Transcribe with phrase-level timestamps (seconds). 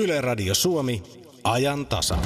[0.00, 1.02] Yle Radio Suomi,
[1.44, 2.16] ajan tasa.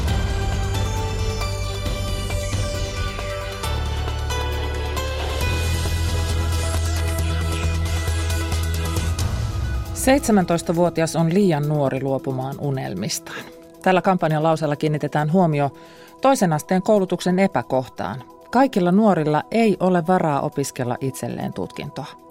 [9.95, 13.45] Seitsemäntoista-vuotias on liian nuori luopumaan unelmistaan.
[13.83, 15.71] Tällä kampanjan lausella kiinnitetään huomio
[16.21, 18.25] toisen asteen koulutuksen epäkohtaan.
[18.51, 22.24] Kaikilla nuorilla ei ole varaa opiskella itselleen tutkintoa.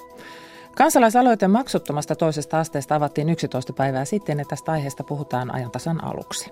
[0.76, 6.52] Kansalaisaloite maksuttomasta toisesta asteesta avattiin 11 päivää sitten ja tästä aiheesta puhutaan ajantasan aluksi.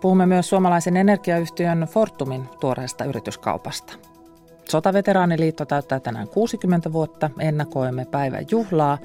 [0.00, 3.92] Puhumme myös suomalaisen energiayhtiön Fortumin tuoreesta yrityskaupasta.
[4.68, 8.98] Sotaveteraaniliitto täyttää tänään 60 vuotta, ennakoimme päivän juhlaa.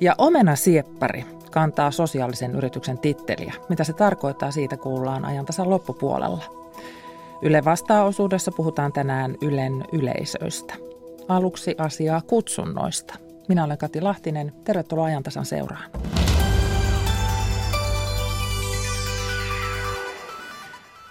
[0.00, 3.54] Ja Omena Sieppari kantaa sosiaalisen yrityksen titteliä.
[3.68, 6.44] Mitä se tarkoittaa, siitä kuullaan ajantasan loppupuolella.
[7.42, 10.74] Yle vastaa-osuudessa puhutaan tänään Ylen yleisöistä.
[11.28, 13.14] Aluksi asiaa kutsunnoista–
[13.48, 14.52] minä olen Kati Lahtinen.
[14.64, 15.90] Tervetuloa ajantasan seuraan.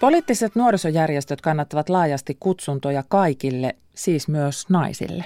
[0.00, 5.24] Poliittiset nuorisojärjestöt kannattavat laajasti kutsuntoja kaikille, siis myös naisille.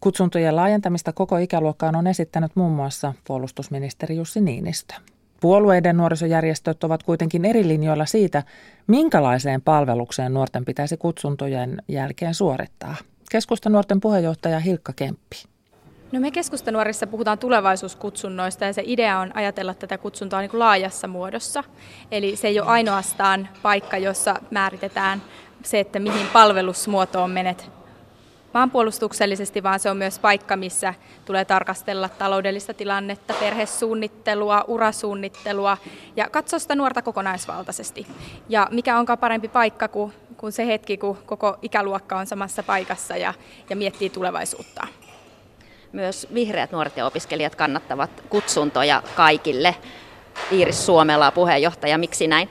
[0.00, 4.94] Kutsuntojen laajentamista koko ikäluokkaan on esittänyt muun muassa puolustusministeri Jussi Niinistö.
[5.40, 8.42] Puolueiden nuorisojärjestöt ovat kuitenkin eri linjoilla siitä,
[8.86, 12.96] minkälaiseen palvelukseen nuorten pitäisi kutsuntojen jälkeen suorittaa.
[13.30, 15.55] Keskusta nuorten puheenjohtaja Hilkka Kemppi.
[16.12, 21.08] No me keskustanuorissa puhutaan tulevaisuuskutsunnoista ja se idea on ajatella tätä kutsuntaa niin kuin laajassa
[21.08, 21.64] muodossa.
[22.10, 25.22] Eli se ei ole ainoastaan paikka, jossa määritetään
[25.62, 27.70] se, että mihin palvelusmuotoon menet
[28.54, 35.76] maanpuolustuksellisesti, vaan se on myös paikka, missä tulee tarkastella taloudellista tilannetta, perhesuunnittelua, urasuunnittelua
[36.16, 38.06] ja katsoa sitä nuorta kokonaisvaltaisesti.
[38.48, 43.16] Ja mikä onkaan parempi paikka kuin, kuin se hetki, kun koko ikäluokka on samassa paikassa
[43.16, 43.34] ja,
[43.70, 44.86] ja miettii tulevaisuutta.
[45.96, 49.76] Myös vihreät nuoret ja opiskelijat kannattavat kutsuntoja kaikille.
[50.52, 52.48] Iiris Suomela, puheenjohtaja, miksi näin?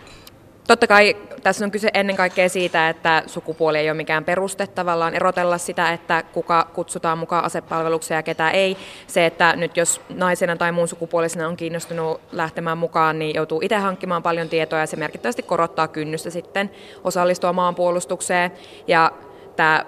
[0.67, 5.15] Totta kai tässä on kyse ennen kaikkea siitä, että sukupuoli ei ole mikään peruste tavallaan
[5.15, 8.77] erotella sitä, että kuka kutsutaan mukaan asepalvelukseen ja ketä ei.
[9.07, 13.75] Se, että nyt jos naisena tai muun sukupuolisena on kiinnostunut lähtemään mukaan, niin joutuu itse
[13.75, 16.71] hankkimaan paljon tietoa ja se merkittävästi korottaa kynnystä sitten
[17.03, 18.51] osallistua maanpuolustukseen.
[18.87, 19.11] Ja
[19.55, 19.85] tämä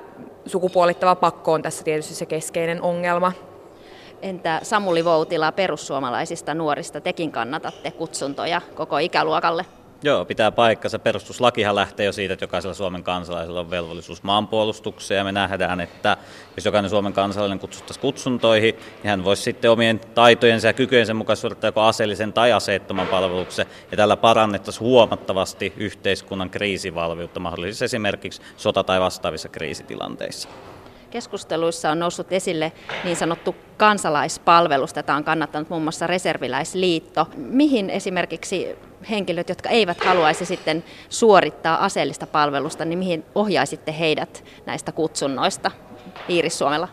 [0.49, 3.31] sukupuolittava pakko on tässä tietysti se keskeinen ongelma.
[4.21, 9.65] Entä Samuli Voutila perussuomalaisista nuorista, tekin kannatatte kutsuntoja koko ikäluokalle?
[10.03, 10.99] Joo, pitää paikkansa.
[10.99, 15.17] Perustuslakihan lähtee jo siitä, että jokaisella Suomen kansalaisella on velvollisuus maanpuolustukseen.
[15.17, 16.17] Ja me nähdään, että
[16.55, 21.37] jos jokainen Suomen kansalainen kutsuttaisiin kutsuntoihin, niin hän voisi sitten omien taitojensa ja kykyjensä mukaan
[21.37, 23.65] suorittaa joko aseellisen tai aseettoman palveluksen.
[23.91, 30.49] Ja tällä parannettaisiin huomattavasti yhteiskunnan kriisivalmiutta mahdollisesti esimerkiksi sota- tai vastaavissa kriisitilanteissa.
[31.09, 32.71] Keskusteluissa on noussut esille
[33.03, 34.93] niin sanottu kansalaispalvelus.
[34.93, 37.27] Tätä on kannattanut muun muassa Reserviläisliitto.
[37.35, 38.75] Mihin esimerkiksi
[39.09, 45.71] henkilöt, jotka eivät haluaisi sitten suorittaa aseellista palvelusta, niin mihin ohjaisitte heidät näistä kutsunnoista?
[46.29, 46.87] Iiris Suomella.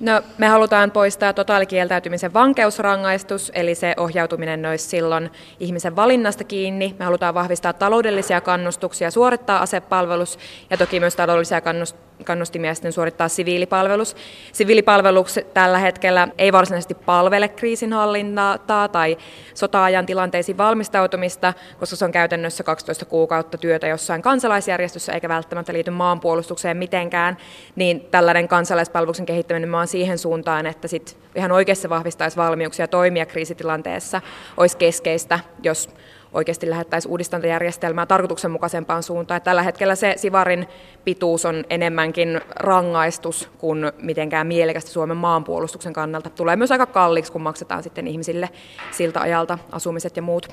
[0.00, 6.96] No, me halutaan poistaa totaalikieltäytymisen vankeusrangaistus, eli se ohjautuminen olisi silloin ihmisen valinnasta kiinni.
[6.98, 10.38] Me halutaan vahvistaa taloudellisia kannustuksia suorittaa asepalvelus
[10.70, 14.16] ja toki myös taloudellisia kannustuksia kannustimia sitten suorittaa siviilipalvelus.
[14.52, 19.16] Siviilipalvelus tällä hetkellä ei varsinaisesti palvele kriisinhallintaa tai
[19.54, 25.90] sota-ajan tilanteisiin valmistautumista, koska se on käytännössä 12 kuukautta työtä jossain kansalaisjärjestössä eikä välttämättä liity
[25.90, 27.36] maanpuolustukseen mitenkään,
[27.76, 34.20] niin tällainen kansalaispalveluksen kehittäminen on siihen suuntaan, että sit ihan oikeassa vahvistaisi valmiuksia toimia kriisitilanteessa,
[34.56, 35.88] olisi keskeistä, jos
[36.32, 39.36] oikeasti lähettäisiin uudistantajärjestelmää tarkoituksenmukaisempaan suuntaan.
[39.36, 40.68] Että tällä hetkellä se Sivarin
[41.04, 46.30] pituus on enemmänkin rangaistus kuin mitenkään mielekästä Suomen maanpuolustuksen kannalta.
[46.30, 48.50] Tulee myös aika kalliiksi, kun maksetaan sitten ihmisille
[48.90, 50.48] siltä ajalta asumiset ja muut.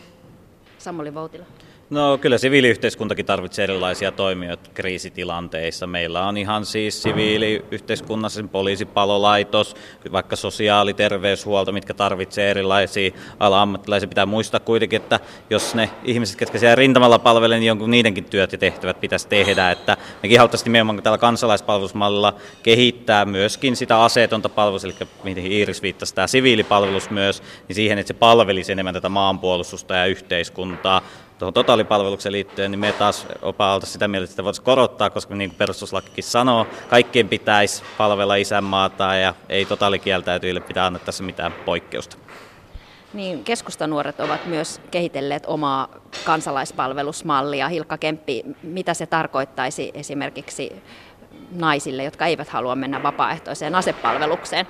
[0.78, 1.46] Samuli Voutila.
[1.90, 5.88] No kyllä siviiliyhteiskuntakin tarvitsee erilaisia toimijoita kriisitilanteissa.
[5.88, 9.76] Meillä on ihan siis siviiliyhteiskunnassa poliisipalolaitos,
[10.12, 14.10] vaikka sosiaali- terveyshuolto, mitkä tarvitsee erilaisia ala-ammattilaisia.
[14.10, 15.20] Pitää muistaa kuitenkin, että
[15.50, 19.72] jos ne ihmiset, ketkä siellä rintamalla palvelee, niin jonkun niidenkin työt ja tehtävät pitäisi tehdä.
[19.72, 22.34] Että mekin haluttaisiin nimenomaan tällä kansalaispalvelusmallilla
[22.64, 28.08] kehittää myöskin sitä aseetonta palvelusta, eli mihin Iiris viittasi, tämä siviilipalvelus myös, niin siihen, että
[28.08, 31.02] se palvelisi enemmän tätä maanpuolustusta ja yhteiskuntaa
[31.40, 35.58] tuohon totaalipalvelukseen liittyen, niin me taas opa sitä mieltä, että voitaisiin korottaa, koska niin kuin
[35.58, 42.18] perustuslakikin sanoo, kaikkien pitäisi palvella isänmaata ja ei totaalikieltäytyjille pitää antaa tässä mitään poikkeusta.
[43.14, 45.88] Niin, keskustanuoret ovat myös kehitelleet omaa
[46.26, 47.70] kansalaispalvelusmallia.
[47.70, 50.72] Hilkka Kemppi, mitä se tarkoittaisi esimerkiksi
[51.52, 54.68] naisille, jotka eivät halua mennä vapaaehtoiseen asepalvelukseen?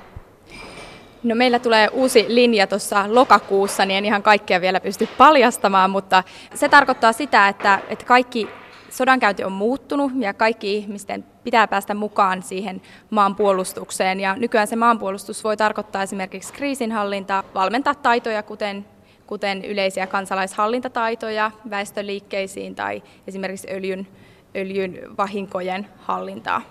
[1.23, 6.23] No meillä tulee uusi linja tuossa lokakuussa, niin en ihan kaikkea vielä pysty paljastamaan, mutta
[6.55, 8.49] se tarkoittaa sitä, että, että kaikki
[8.89, 14.19] sodankäynti on muuttunut ja kaikki ihmisten pitää päästä mukaan siihen maanpuolustukseen.
[14.19, 18.85] Ja nykyään se maanpuolustus voi tarkoittaa esimerkiksi kriisinhallintaa, valmentaa taitoja, kuten,
[19.27, 24.07] kuten yleisiä kansalaishallintataitoja väestöliikkeisiin tai esimerkiksi öljyn,
[24.55, 26.61] öljyn vahinkojen hallintaa.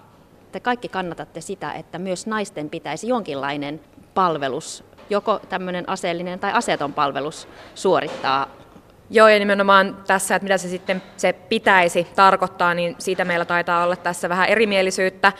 [0.52, 3.80] Te kaikki kannatatte sitä, että myös naisten pitäisi jonkinlainen
[4.18, 8.46] palvelus, joko tämmöinen aseellinen tai aseeton palvelus suorittaa
[9.10, 13.84] Joo, ja nimenomaan tässä, että mitä se sitten se pitäisi tarkoittaa, niin siitä meillä taitaa
[13.84, 15.32] olla tässä vähän erimielisyyttä.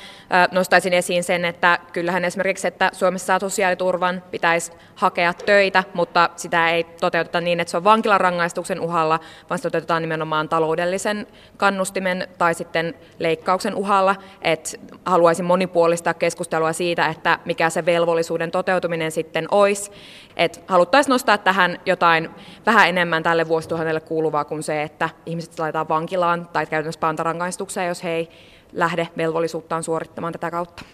[0.53, 6.85] Nostaisin esiin sen, että kyllähän esimerkiksi, että Suomessa sosiaaliturvan pitäisi hakea töitä, mutta sitä ei
[6.85, 9.21] toteuteta niin, että se on vankilarangaistuksen uhalla,
[9.51, 11.27] vaan se toteutetaan nimenomaan taloudellisen
[11.57, 14.17] kannustimen tai sitten leikkauksen uhalla.
[14.43, 14.71] että
[15.05, 19.91] haluaisin monipuolistaa keskustelua siitä, että mikä se velvollisuuden toteutuminen sitten olisi.
[20.39, 22.31] Että haluttaisiin nostaa tähän jotain
[22.67, 28.05] vähän enemmän tälle vuosituhannelle kuuluvaa kuin se, että ihmiset laitetaan vankilaan tai käytännössä pantarangaistukseen, jos
[28.05, 28.31] he ei
[28.73, 30.85] lähde velvollisuuttaan suorittamaan tätä kautta.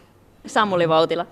[0.47, 1.27] Samuli Vautila.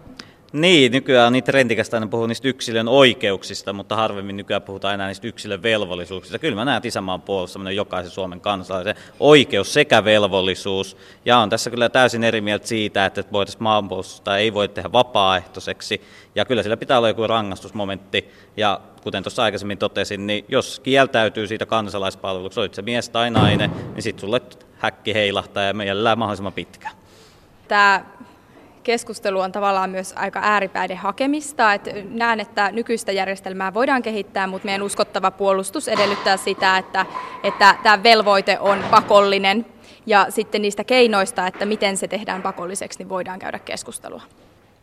[0.52, 5.06] Niin, nykyään on niin trendikästä aina puhua niistä yksilön oikeuksista, mutta harvemmin nykyään puhutaan enää
[5.06, 6.38] niistä yksilön velvollisuuksista.
[6.38, 10.96] Kyllä mä näen isänmaan puolustaminen jokaisen Suomen kansalaisen oikeus sekä velvollisuus.
[11.24, 16.00] Ja on tässä kyllä täysin eri mieltä siitä, että voitaisiin maanpuolustusta ei voi tehdä vapaaehtoiseksi.
[16.34, 18.28] Ja kyllä sillä pitää olla joku rangaistusmomentti.
[18.56, 23.70] Ja kuten tuossa aikaisemmin totesin, niin jos kieltäytyy siitä kansalaispalveluksesta, olit se mies tai nainen,
[23.94, 24.40] niin sitten sulle
[24.78, 26.94] häkki heilahtaa ja mielellään mahdollisimman pitkään.
[27.68, 28.04] Tämä
[28.82, 31.74] keskustelu on tavallaan myös aika ääripäiden hakemista.
[31.74, 37.06] Et näen, että nykyistä järjestelmää voidaan kehittää, mutta meidän uskottava puolustus edellyttää sitä, että,
[37.42, 39.66] että tämä velvoite on pakollinen
[40.06, 44.22] ja sitten niistä keinoista, että miten se tehdään pakolliseksi, niin voidaan käydä keskustelua.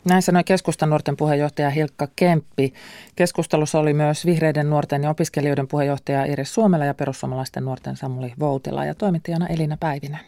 [0.05, 2.73] Näin sanoi keskustan nuorten puheenjohtaja Hilkka Kemppi.
[3.15, 8.85] Keskustelussa oli myös vihreiden nuorten ja opiskelijoiden puheenjohtaja Iris Suomela ja perussuomalaisten nuorten Samuli Voutila
[8.85, 10.19] ja toimittajana Elina Päivinen.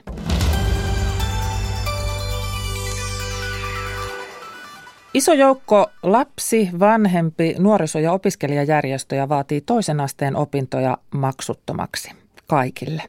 [5.14, 12.12] Iso joukko lapsi, vanhempi, nuoriso- ja opiskelijajärjestöjä vaatii toisen asteen opintoja maksuttomaksi
[12.48, 13.04] kaikille.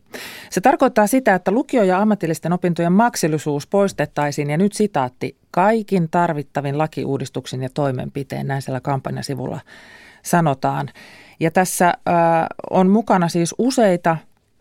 [0.50, 6.78] Se tarkoittaa sitä, että lukio- ja ammatillisten opintojen maksillisuus poistettaisiin ja nyt sitaatti kaikin tarvittavin
[6.78, 9.60] lakiuudistuksin ja toimenpiteen, näin siellä kampanjasivulla
[10.22, 10.88] sanotaan.
[11.40, 11.94] Ja tässä äh,
[12.70, 14.16] on mukana siis useita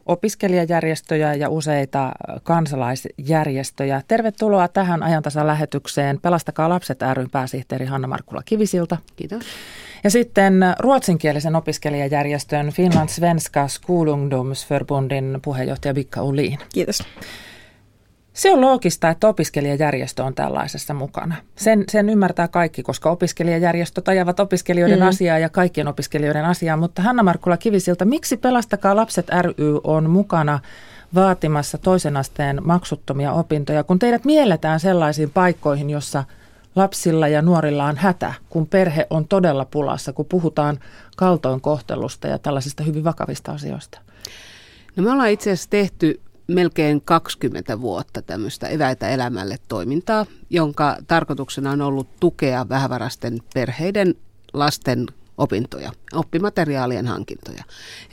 [0.05, 2.11] opiskelijajärjestöjä ja useita
[2.43, 4.01] kansalaisjärjestöjä.
[4.07, 8.97] Tervetuloa tähän ajantasan lähetykseen Pelastakaa lapset ryn pääsihteeri Hanna-Markkula Kivisilta.
[9.15, 9.43] Kiitos.
[10.03, 16.59] Ja sitten ruotsinkielisen opiskelijajärjestön Finland Svenska Skolungdomsförbundin puheenjohtaja Vikka Uliin.
[16.73, 17.03] Kiitos.
[18.33, 21.35] Se on loogista, että opiskelijajärjestö on tällaisessa mukana.
[21.55, 25.07] Sen, sen ymmärtää kaikki, koska opiskelijajärjestöt ajavat opiskelijoiden mm.
[25.07, 26.77] asiaa ja kaikkien opiskelijoiden asiaa.
[26.77, 30.59] Mutta Hanna Markkula Kivisiltä, miksi Pelastakaa lapset ry on mukana
[31.15, 36.23] vaatimassa toisen asteen maksuttomia opintoja, kun teidät mielletään sellaisiin paikkoihin, jossa
[36.75, 40.79] lapsilla ja nuorilla on hätä, kun perhe on todella pulassa, kun puhutaan
[41.17, 43.99] kaltoinkohtelusta ja tällaisista hyvin vakavista asioista?
[44.95, 51.71] No me ollaan itse asiassa tehty melkein 20 vuotta tämmöistä eväitä elämälle toimintaa, jonka tarkoituksena
[51.71, 54.15] on ollut tukea vähävarasten perheiden
[54.53, 55.05] lasten
[55.41, 57.63] opintoja, oppimateriaalien hankintoja.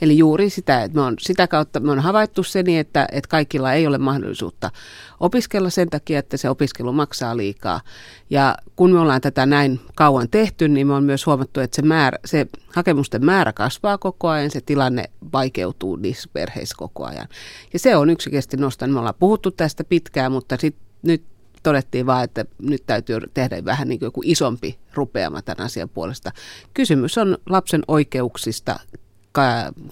[0.01, 3.27] Eli juuri sitä, että me on, sitä kautta me on havaittu se niin, että, että
[3.27, 4.71] kaikilla ei ole mahdollisuutta
[5.19, 7.81] opiskella sen takia, että se opiskelu maksaa liikaa.
[8.29, 11.81] Ja kun me ollaan tätä näin kauan tehty, niin me on myös huomattu, että se,
[11.81, 17.27] määrä, se hakemusten määrä kasvaa koko ajan, se tilanne vaikeutuu niissä perheissä koko ajan.
[17.73, 18.93] Ja se on yksinkertaisesti nostanut.
[18.93, 21.23] Me ollaan puhuttu tästä pitkään, mutta sit, nyt
[21.63, 26.31] todettiin vaan, että nyt täytyy tehdä vähän niin kuin joku isompi rupeama tämän asian puolesta.
[26.73, 28.79] Kysymys on lapsen oikeuksista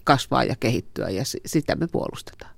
[0.03, 2.57] kasvaa ja kehittyä ja sitä me puolustetaan.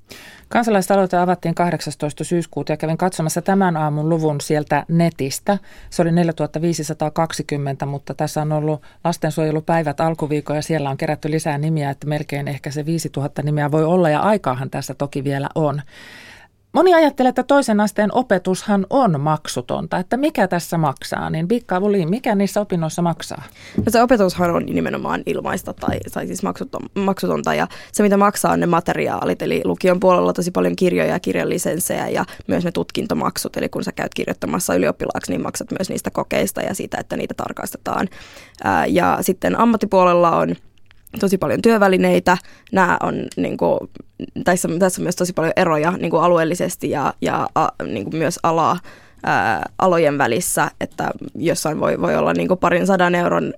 [0.49, 2.23] Kansalaisaloite avattiin 18.
[2.23, 5.57] syyskuuta ja kävin katsomassa tämän aamun luvun sieltä netistä.
[5.89, 11.89] Se oli 4520, mutta tässä on ollut lastensuojelupäivät alkuviikko ja siellä on kerätty lisää nimiä,
[11.89, 15.81] että melkein ehkä se 5000 nimeä voi olla ja aikaahan tässä toki vielä on.
[16.73, 22.35] Moni ajattelee, että toisen asteen opetushan on maksutonta, että mikä tässä maksaa, niin Bikka mikä
[22.35, 23.43] niissä opinnoissa maksaa?
[23.77, 26.41] No se opetushan on nimenomaan ilmaista tai, tai siis
[26.95, 31.19] maksutonta ja se mitä maksaa on ne materiaalit, eli lukion puolella tosi paljon kirjoja ja
[31.19, 36.11] kirjallisensejä ja myös ne tutkintomaksut, eli kun sä käyt kirjoittamassa ylioppilaaksi, niin maksat myös niistä
[36.11, 38.07] kokeista ja siitä, että niitä tarkastetaan.
[38.87, 40.55] Ja sitten ammattipuolella on
[41.19, 42.37] tosi paljon työvälineitä.
[42.71, 43.79] Nämä on, niin kuin,
[44.43, 48.15] tässä, tässä on myös tosi paljon eroja niin kuin alueellisesti ja, ja a, niin kuin
[48.15, 48.79] myös alaa
[49.23, 53.53] ää, alojen välissä, että jossain voi, voi olla niin parin sadan euron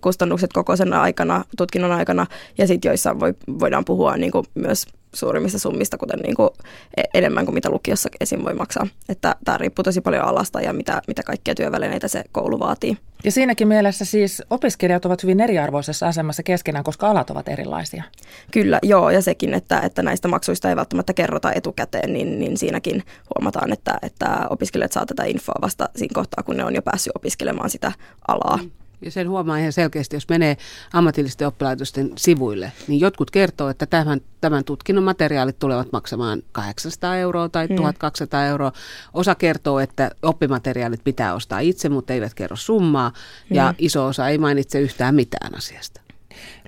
[0.00, 2.26] kustannukset koko sen aikana, tutkinnon aikana,
[2.58, 4.86] ja sitten joissain voi, voidaan puhua niin myös
[5.16, 6.50] suurimmista summista, kuten niin kuin
[6.96, 8.44] e, enemmän kuin mitä lukiossa esim.
[8.44, 8.86] voi maksaa.
[9.08, 12.96] Että tämä riippuu tosi paljon alasta ja mitä, mitä kaikkia työvälineitä se koulu vaatii.
[13.24, 18.02] Ja siinäkin mielessä siis opiskelijat ovat hyvin eriarvoisessa asemassa keskenään, koska alat ovat erilaisia.
[18.50, 23.02] Kyllä, joo, ja sekin, että, että näistä maksuista ei välttämättä kerrota etukäteen, niin, niin siinäkin
[23.34, 27.16] huomataan, että, että opiskelijat saa tätä infoa vasta siinä kohtaa, kun ne on jo päässyt
[27.16, 27.92] opiskelemaan sitä
[28.28, 28.56] alaa.
[28.56, 28.70] Mm.
[29.00, 30.56] Ja sen huomaa ihan selkeästi, jos menee
[30.92, 37.48] ammatillisten oppilaitosten sivuille, niin jotkut kertoo, että tämän, tämän tutkinnon materiaalit tulevat maksamaan 800 euroa
[37.48, 38.46] tai 1200 mm.
[38.46, 38.72] euroa.
[39.14, 43.12] Osa kertoo, että oppimateriaalit pitää ostaa itse, mutta eivät kerro summaa.
[43.50, 43.74] Ja mm.
[43.78, 46.05] iso osa ei mainitse yhtään mitään asiasta.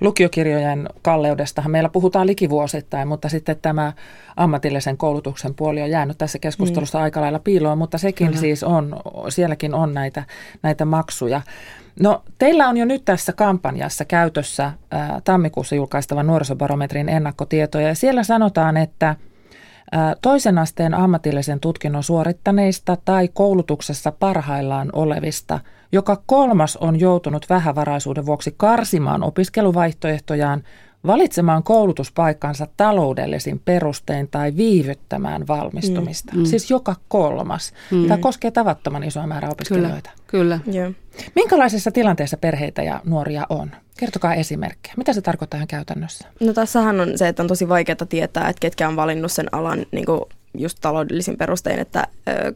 [0.01, 3.93] Lukiokirjojen kalleudestahan meillä puhutaan likivuosittain, mutta sitten tämä
[4.35, 7.03] ammatillisen koulutuksen puoli on jäänyt tässä keskustelussa mm.
[7.03, 8.39] aika lailla piiloon, mutta sekin Kyllä.
[8.39, 8.99] siis on,
[9.29, 10.23] sielläkin on näitä,
[10.63, 11.41] näitä maksuja.
[11.99, 18.23] No teillä on jo nyt tässä kampanjassa käytössä ää, tammikuussa julkaistava nuorisobarometrin ennakkotietoja ja siellä
[18.23, 19.15] sanotaan, että
[20.21, 25.59] toisen asteen ammatillisen tutkinnon suorittaneista tai koulutuksessa parhaillaan olevista
[25.91, 30.63] joka kolmas on joutunut vähävaraisuuden vuoksi karsimaan opiskeluvaihtoehtojaan
[31.07, 36.33] valitsemaan koulutuspaikkansa taloudellisin perustein tai viivyttämään valmistumista.
[36.33, 36.45] Mm, mm.
[36.45, 37.73] Siis joka kolmas.
[37.91, 38.07] Mm.
[38.07, 40.09] Tämä koskee tavattoman isoa määrää opiskelijoita.
[40.27, 40.75] Kyllä, kyllä.
[40.75, 40.93] Yeah.
[41.35, 43.71] Minkälaisessa tilanteessa perheitä ja nuoria on?
[43.97, 44.93] Kertokaa esimerkkejä.
[44.97, 46.27] Mitä se tarkoittaa ihan käytännössä?
[46.39, 49.85] No tässähän on se, että on tosi vaikeaa tietää, että ketkä on valinnut sen alan
[49.91, 50.21] niin kuin
[50.57, 52.07] just taloudellisin perustein, että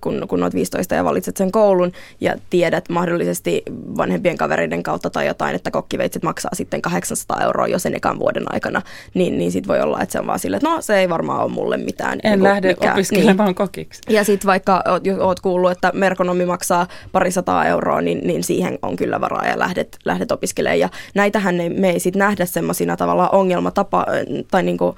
[0.01, 3.63] kun, kun olet 15 ja valitset sen koulun ja tiedät mahdollisesti
[3.97, 8.43] vanhempien kavereiden kautta tai jotain, että kokkiveitsit maksaa sitten 800 euroa jo sen ekan vuoden
[8.53, 8.81] aikana,
[9.13, 11.43] niin, niin sitten voi olla, että se on vaan sille, että no se ei varmaan
[11.43, 12.19] ole mulle mitään.
[12.23, 13.55] En niin lähde mikä, opiskelemaan niin.
[13.55, 14.01] kokiksi.
[14.09, 18.95] Ja sitten vaikka oot, oot kuullut, että merkonomi maksaa parisataa euroa, niin, niin siihen on
[18.95, 20.79] kyllä varaa ja lähdet, lähdet opiskelemaan.
[20.79, 24.05] Ja näitähän ei, me ei sitten nähdä semmoisina tavallaan ongelmatapa
[24.51, 24.95] tai niinku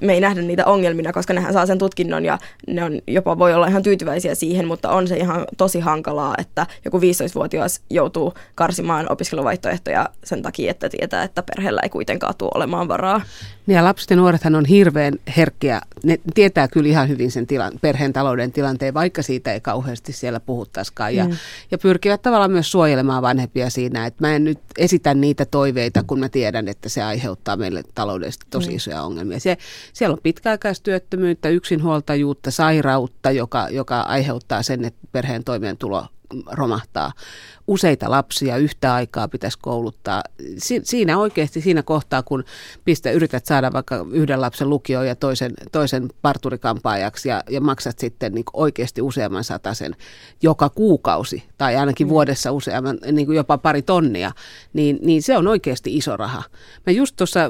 [0.00, 3.54] me ei nähdä niitä ongelmina, koska nehän saa sen tutkinnon ja ne on jopa voi
[3.54, 9.12] olla ihan tyytyväisiä siihen, mutta on se ihan tosi hankalaa, että joku 15-vuotias joutuu karsimaan
[9.12, 13.20] opiskeluvaihtoehtoja sen takia, että tietää, että perheellä ei kuitenkaan tule olemaan varaa.
[13.66, 15.80] Niin ja lapset ja nuorethan on hirveän herkkiä.
[16.04, 20.40] Ne tietää kyllä ihan hyvin sen tilan, perheen talouden tilanteen, vaikka siitä ei kauheasti siellä
[20.40, 21.14] puhuttaisikaan.
[21.14, 21.36] Ja, mm.
[21.70, 26.20] ja pyrkivät tavallaan myös suojelemaan vanhempia siinä, että mä en nyt esitä niitä toiveita, kun
[26.20, 28.76] mä tiedän, että se aiheuttaa meille taloudellisesti tosi mm.
[28.76, 29.40] isoja ongelmia.
[29.40, 29.56] Se,
[29.92, 36.06] siellä on pitkäaikaistyöttömyyttä, yksinhuoltajuutta, sairautta, joka, joka aiheuttaa sen, että perheen toimeentulo
[36.52, 37.12] romahtaa
[37.70, 40.22] useita lapsia yhtä aikaa pitäisi kouluttaa.
[40.58, 42.44] Si- siinä oikeasti siinä kohtaa, kun
[42.84, 48.34] pistä, yrität saada vaikka yhden lapsen lukioon ja toisen, toisen parturikampaajaksi ja, ja maksat sitten
[48.34, 49.96] niin oikeasti useamman sen
[50.42, 52.08] joka kuukausi tai ainakin mm.
[52.08, 54.32] vuodessa useamman, niin kuin jopa pari tonnia,
[54.72, 56.42] niin, niin se on oikeasti iso raha.
[56.86, 57.40] Mä just tuossa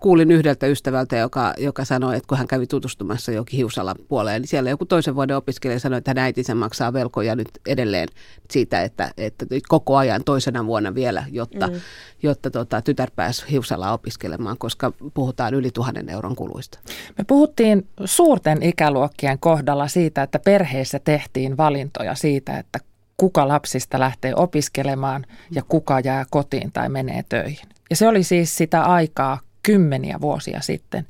[0.00, 4.48] kuulin yhdeltä ystävältä, joka, joka sanoi, että kun hän kävi tutustumassa jokin Hiusalan puoleen, niin
[4.48, 8.08] siellä joku toisen vuoden opiskelija sanoi, että hän äitinsä maksaa velkoja nyt edelleen
[8.50, 11.74] siitä, että, että koko ajan toisena vuonna vielä, jotta, mm.
[12.22, 16.78] jotta tota, tytär pääsi hiusalla opiskelemaan, koska puhutaan yli tuhannen euron kuluista.
[17.18, 22.78] Me puhuttiin suurten ikäluokkien kohdalla siitä, että perheissä tehtiin valintoja siitä, että
[23.16, 27.68] kuka lapsista lähtee opiskelemaan ja kuka jää kotiin tai menee töihin.
[27.90, 31.06] Ja se oli siis sitä aikaa kymmeniä vuosia sitten.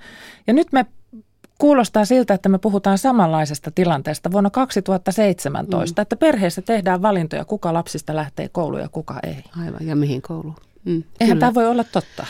[0.47, 0.87] Ja nyt me
[1.59, 6.03] kuulostaa siltä, että me puhutaan samanlaisesta tilanteesta vuonna 2017, mm.
[6.03, 9.45] että perheessä tehdään valintoja, kuka lapsista lähtee kouluun ja kuka ei.
[9.65, 10.57] Aivan, ja mihin kouluun.
[10.85, 12.27] Mm, Eihän tämä voi olla totta.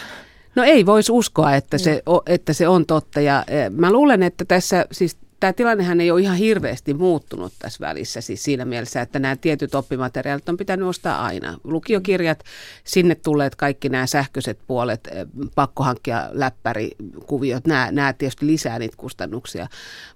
[0.54, 3.20] No ei voisi uskoa, että se, että se on totta.
[3.20, 7.86] Ja e, mä luulen, että tässä siis tämä tilannehan ei ole ihan hirveästi muuttunut tässä
[7.86, 11.58] välissä, siis siinä mielessä, että nämä tietyt oppimateriaalit on pitänyt ostaa aina.
[11.64, 12.44] Lukiokirjat,
[12.84, 18.96] sinne tulleet kaikki nämä sähköiset puolet, eh, pakko hankkia läppärikuviot, nämä, nämä tietysti lisää niitä
[18.96, 19.66] kustannuksia.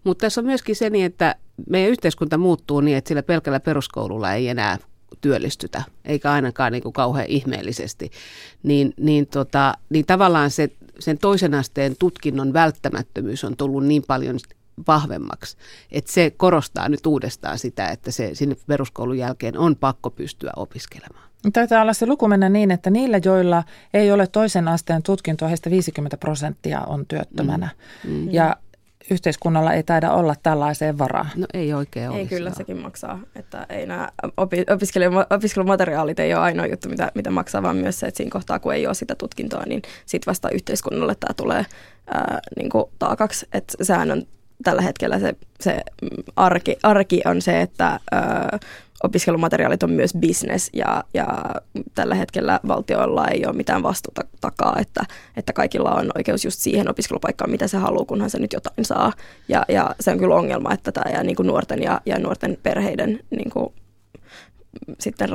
[0.04, 1.34] Mutta tässä on myöskin se niin, että
[1.70, 4.78] meidän yhteiskunta muuttuu niin, että sillä pelkällä peruskoululla ei enää
[5.20, 8.10] työllistytä, eikä ainakaan niin kuin kauhean ihmeellisesti,
[8.62, 14.38] niin, niin, tota, niin tavallaan se, sen toisen asteen tutkinnon välttämättömyys on tullut niin paljon
[14.86, 15.56] vahvemmaksi.
[15.92, 21.28] Että se korostaa nyt uudestaan sitä, että se sinne peruskoulun jälkeen on pakko pystyä opiskelemaan.
[21.52, 25.70] Taitaa olla se luku mennä niin, että niillä, joilla ei ole toisen asteen tutkintoa, heistä
[25.70, 27.68] 50 prosenttia on työttömänä.
[28.04, 28.10] Mm.
[28.10, 28.30] Mm.
[28.30, 28.56] Ja
[29.10, 31.26] yhteiskunnalla ei taida olla tällaiseen varaa.
[31.36, 32.18] No ei oikein ole.
[32.18, 34.66] Ei kyllä sekin maksaa, että ei nämä opi-
[35.30, 38.74] opiskelumateriaalit ei ole ainoa juttu, mitä, mitä maksaa, vaan myös se, että siinä kohtaa, kun
[38.74, 41.66] ei ole sitä tutkintoa, niin sitten vasta yhteiskunnalle tämä tulee
[42.06, 44.22] ää, niin kuin taakaksi, että sehän on
[44.62, 45.80] tällä hetkellä se, se
[46.36, 48.58] arki, arki on se, että ö,
[49.02, 51.26] opiskelumateriaalit on myös business ja, ja
[51.94, 55.04] tällä hetkellä valtioilla ei ole mitään vastuuta takaa, että,
[55.36, 59.12] että kaikilla on oikeus just siihen opiskelupaikkaan, mitä se haluaa, kunhan se nyt jotain saa.
[59.48, 62.58] Ja, ja se on kyllä ongelma, että tämä jää niin kuin nuorten ja, ja nuorten
[62.62, 63.72] perheiden niin kuin
[64.98, 65.28] sitten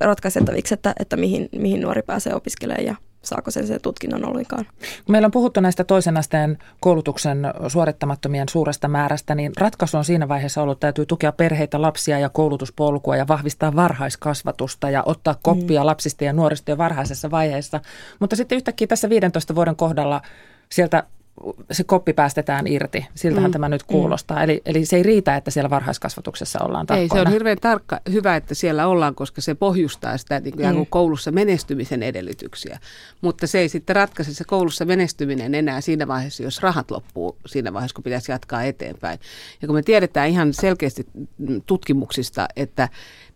[0.00, 4.66] ratkaistaviksi, että, että mihin, mihin nuori pääsee opiskelemaan ja saako sen, sen tutkinnon ollenkaan.
[5.08, 10.62] Meillä on puhuttu näistä toisen asteen koulutuksen suorittamattomien suuresta määrästä, niin ratkaisu on siinä vaiheessa
[10.62, 15.86] ollut, että täytyy tukea perheitä, lapsia ja koulutuspolkua ja vahvistaa varhaiskasvatusta ja ottaa koppia mm.
[15.86, 17.80] lapsista ja nuorista jo varhaisessa vaiheessa.
[18.18, 20.20] Mutta sitten yhtäkkiä tässä 15 vuoden kohdalla
[20.72, 21.04] sieltä
[21.72, 23.06] se koppi päästetään irti.
[23.14, 24.36] Siltähän mm, tämä nyt kuulostaa.
[24.36, 24.44] Mm.
[24.44, 27.14] Eli, eli se ei riitä, että siellä varhaiskasvatuksessa ollaan tarkkoina.
[27.14, 30.76] Ei, se on hirveän tarkka, hyvä, että siellä ollaan, koska se pohjustaa sitä niin kuin
[30.76, 30.86] mm.
[30.90, 32.78] koulussa menestymisen edellytyksiä.
[33.20, 37.72] Mutta se ei sitten ratkaise se koulussa menestyminen enää siinä vaiheessa, jos rahat loppuu siinä
[37.72, 39.18] vaiheessa, kun pitäisi jatkaa eteenpäin.
[39.62, 41.06] Ja kun me tiedetään ihan selkeästi
[41.66, 42.88] tutkimuksista, että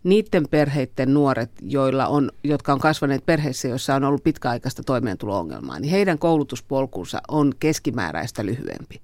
[0.05, 5.91] niiden perheiden nuoret, joilla on, jotka on kasvaneet perheissä, joissa on ollut pitkäaikaista toimeentulo-ongelmaa, niin
[5.91, 9.01] heidän koulutuspolkunsa on keskimääräistä lyhyempi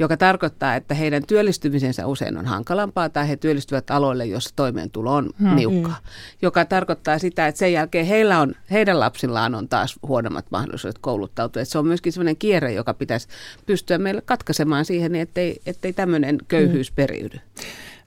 [0.00, 5.30] joka tarkoittaa, että heidän työllistymisensä usein on hankalampaa tai he työllistyvät aloille, joissa toimeentulo on
[5.40, 5.56] hmm.
[5.56, 5.96] niukkaa.
[6.42, 11.62] Joka tarkoittaa sitä, että sen jälkeen heillä on, heidän lapsillaan on taas huonommat mahdollisuudet kouluttautua.
[11.62, 13.28] Että se on myöskin sellainen kierre, joka pitäisi
[13.66, 16.96] pystyä meille katkaisemaan siihen, ettei, ettei tämmöinen köyhyys hmm.
[16.96, 17.38] periydy.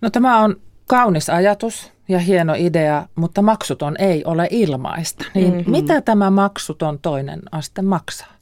[0.02, 0.56] No tämä on
[0.88, 5.26] kaunis ajatus ja hieno idea, mutta maksuton ei ole ilmaista.
[5.34, 5.72] Niin mm-hmm.
[5.72, 8.34] mitä tämä maksuton toinen aste maksaa?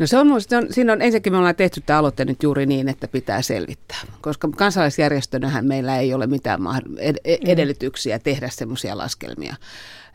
[0.00, 2.66] No se on, se on, siinä on ensinnäkin me ollaan tehty tämä aloite nyt juuri
[2.66, 6.60] niin, että pitää selvittää, koska kansalaisjärjestönähän meillä ei ole mitään
[6.98, 7.50] ed- mm.
[7.50, 9.54] edellytyksiä tehdä semmoisia laskelmia.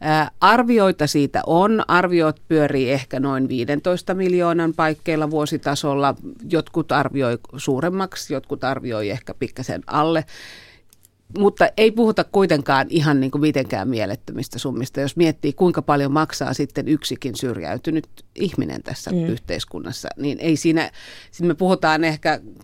[0.01, 1.83] Ää, arvioita siitä on.
[1.87, 6.15] Arviot pyörii ehkä noin 15 miljoonan paikkeilla vuositasolla.
[6.49, 10.25] Jotkut arvioi suuremmaksi, jotkut arvioi ehkä pikkasen alle
[11.37, 16.53] mutta ei puhuta kuitenkaan ihan niin kuin mitenkään mielettömistä summista, jos miettii kuinka paljon maksaa
[16.53, 19.25] sitten yksikin syrjäytynyt ihminen tässä mm.
[19.25, 20.91] yhteiskunnassa, niin ei siinä,
[21.31, 22.61] siinä me puhutaan ehkä 20-30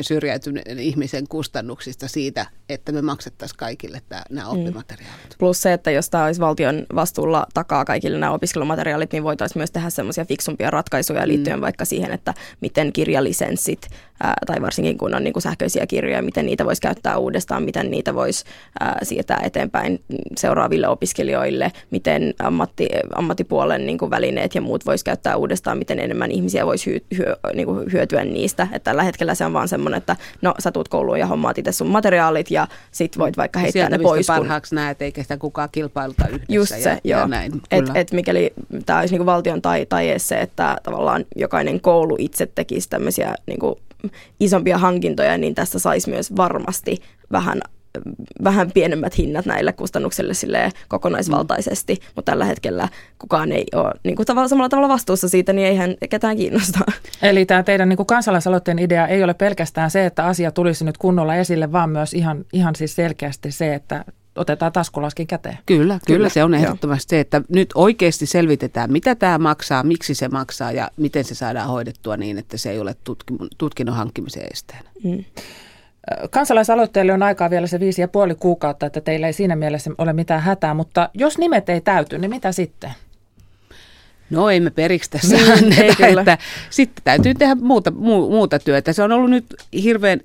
[0.00, 4.58] syrjäytyneen ihmisen kustannuksista siitä, että me maksettaisiin kaikille tämä, nämä mm.
[4.58, 5.34] oppimateriaalit.
[5.38, 9.70] Plus se, että jos tämä olisi valtion vastuulla takaa kaikille nämä opiskelumateriaalit, niin voitaisiin myös
[9.70, 11.62] tehdä semmoisia fiksumpia ratkaisuja liittyen mm.
[11.62, 13.88] vaikka siihen, että miten kirjalisenssit,
[14.22, 17.90] ää, tai varsinkin kun on niin kuin sähköisiä kirjoja, miten niitä voisi käyttää uudestaan, miten
[17.90, 18.44] niitä voisi
[18.80, 20.00] ää, siirtää eteenpäin
[20.36, 26.30] seuraaville opiskelijoille, miten ammatti, ammattipuolen niin kuin välineet ja muut voisi käyttää uudestaan, miten enemmän
[26.30, 28.62] ihmisiä voisi hyö, hyö, niin kuin hyötyä niistä.
[28.62, 31.72] Että tällä hetkellä se on vaan semmoinen, että no sä tuut kouluun ja hommaat itse
[31.72, 34.26] sun materiaalit ja sit voit vaikka heittää Sieltä, ne pois.
[34.26, 34.76] Sieltä parhaaksi kun...
[34.76, 36.44] näet, eikä sitä kukaan kilpailuta yhdessä.
[36.48, 37.20] Just se, ja, joo.
[37.20, 38.52] Ja näin, et, et mikäli
[38.86, 43.34] tämä olisi niin kuin valtion tai, tai se, että tavallaan jokainen koulu itse tekisi tämmöisiä
[43.46, 43.74] niin kuin
[44.40, 46.96] isompia hankintoja, niin tästä saisi myös varmasti
[47.32, 47.60] vähän
[48.44, 52.00] vähän pienemmät hinnat näille kustannuksille sille kokonaisvaltaisesti, mm.
[52.16, 55.94] mutta tällä hetkellä kukaan ei ole niin kuin tavalla, samalla tavalla vastuussa siitä, niin eihän
[56.10, 56.78] ketään kiinnosta.
[57.22, 60.98] Eli tämä teidän niin kuin kansalaisaloitteen idea ei ole pelkästään se, että asia tulisi nyt
[60.98, 64.04] kunnolla esille, vaan myös ihan, ihan siis selkeästi se, että
[64.36, 65.58] otetaan taskulaskin käteen.
[65.66, 67.18] Kyllä, kyllä, kyllä se on ehdottomasti Joo.
[67.18, 71.68] se, että nyt oikeasti selvitetään, mitä tämä maksaa, miksi se maksaa ja miten se saadaan
[71.68, 72.96] hoidettua niin, että se ei ole
[73.58, 74.90] tutkinnon hankkimisen esteenä.
[75.04, 75.24] Mm.
[76.30, 80.12] Kansalaisaloitteelle on aikaa vielä se viisi ja puoli kuukautta, että teillä ei siinä mielessä ole
[80.12, 82.90] mitään hätää, mutta jos nimet ei täyty, niin mitä sitten?
[84.30, 86.38] No ei me periksi tässä niin, anneta, että
[86.70, 88.92] sitten täytyy tehdä muuta, mu, muuta työtä.
[88.92, 89.46] Se on ollut nyt
[89.82, 90.20] hirveän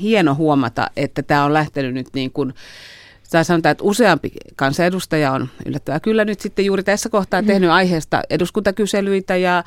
[0.00, 2.54] hieno huomata, että tämä on lähtenyt nyt niin kuin
[3.30, 7.46] tai sanotaan, että useampi kansanedustaja on yllättävää kyllä nyt sitten juuri tässä kohtaa mm.
[7.46, 9.64] tehnyt aiheesta eduskuntakyselyitä ja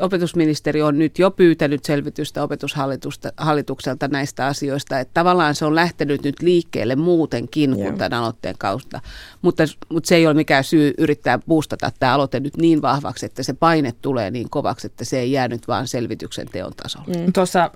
[0.00, 6.42] opetusministeri on nyt jo pyytänyt selvitystä opetushallitukselta näistä asioista, että tavallaan se on lähtenyt nyt
[6.42, 7.96] liikkeelle muutenkin kuin Joo.
[7.96, 9.00] tämän aloitteen kautta,
[9.42, 13.42] mutta, mutta se ei ole mikään syy yrittää boostata tämä aloite nyt niin vahvaksi, että
[13.42, 17.16] se paine tulee niin kovaksi, että se ei jäänyt vaan selvityksen teon tasolle.
[17.16, 17.32] Mm.
[17.32, 17.70] Tuossa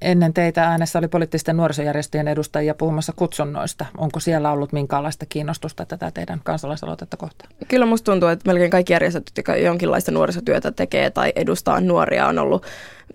[0.00, 3.86] ennen teitä äänessä oli poliittisten nuorisojärjestöjen edustajia puhumassa kutsunnoista.
[3.98, 7.52] Onko siellä ollut minkäänlaista kiinnostusta tätä teidän kansalaisaloitetta kohtaan?
[7.68, 12.38] Kyllä musta tuntuu, että melkein kaikki järjestöt, jotka jonkinlaista nuorisotyötä tekee tai edustaa nuoria, on
[12.38, 12.66] ollut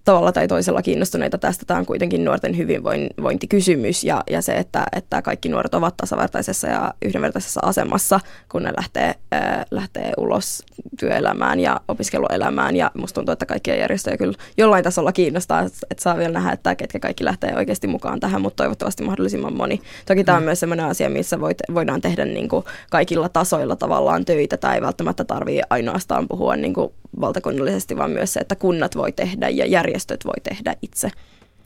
[0.05, 1.65] tavalla tai toisella kiinnostuneita tästä.
[1.65, 6.93] Tämä on kuitenkin nuorten hyvinvointikysymys ja, ja se, että, että kaikki nuoret ovat tasavertaisessa ja
[7.05, 8.19] yhdenvertaisessa asemassa,
[8.51, 10.63] kun ne lähtee, äh, lähtee ulos
[10.99, 12.75] työelämään ja opiskeluelämään.
[12.75, 16.75] Ja musta tuntuu, että kaikkia järjestöjä kyllä jollain tasolla kiinnostaa, että saa vielä nähdä, että
[16.75, 19.81] ketkä kaikki lähtee oikeasti mukaan tähän, mutta toivottavasti mahdollisimman moni.
[20.05, 20.45] Toki tämä on mm.
[20.45, 24.57] myös sellainen asia, missä voit, voidaan tehdä niin kuin kaikilla tasoilla tavallaan töitä.
[24.57, 29.11] Tai ei välttämättä tarvitse ainoastaan puhua niin kuin valtakunnallisesti, vaan myös se, että kunnat voi
[29.11, 31.09] tehdä ja järjestöt voi tehdä itse.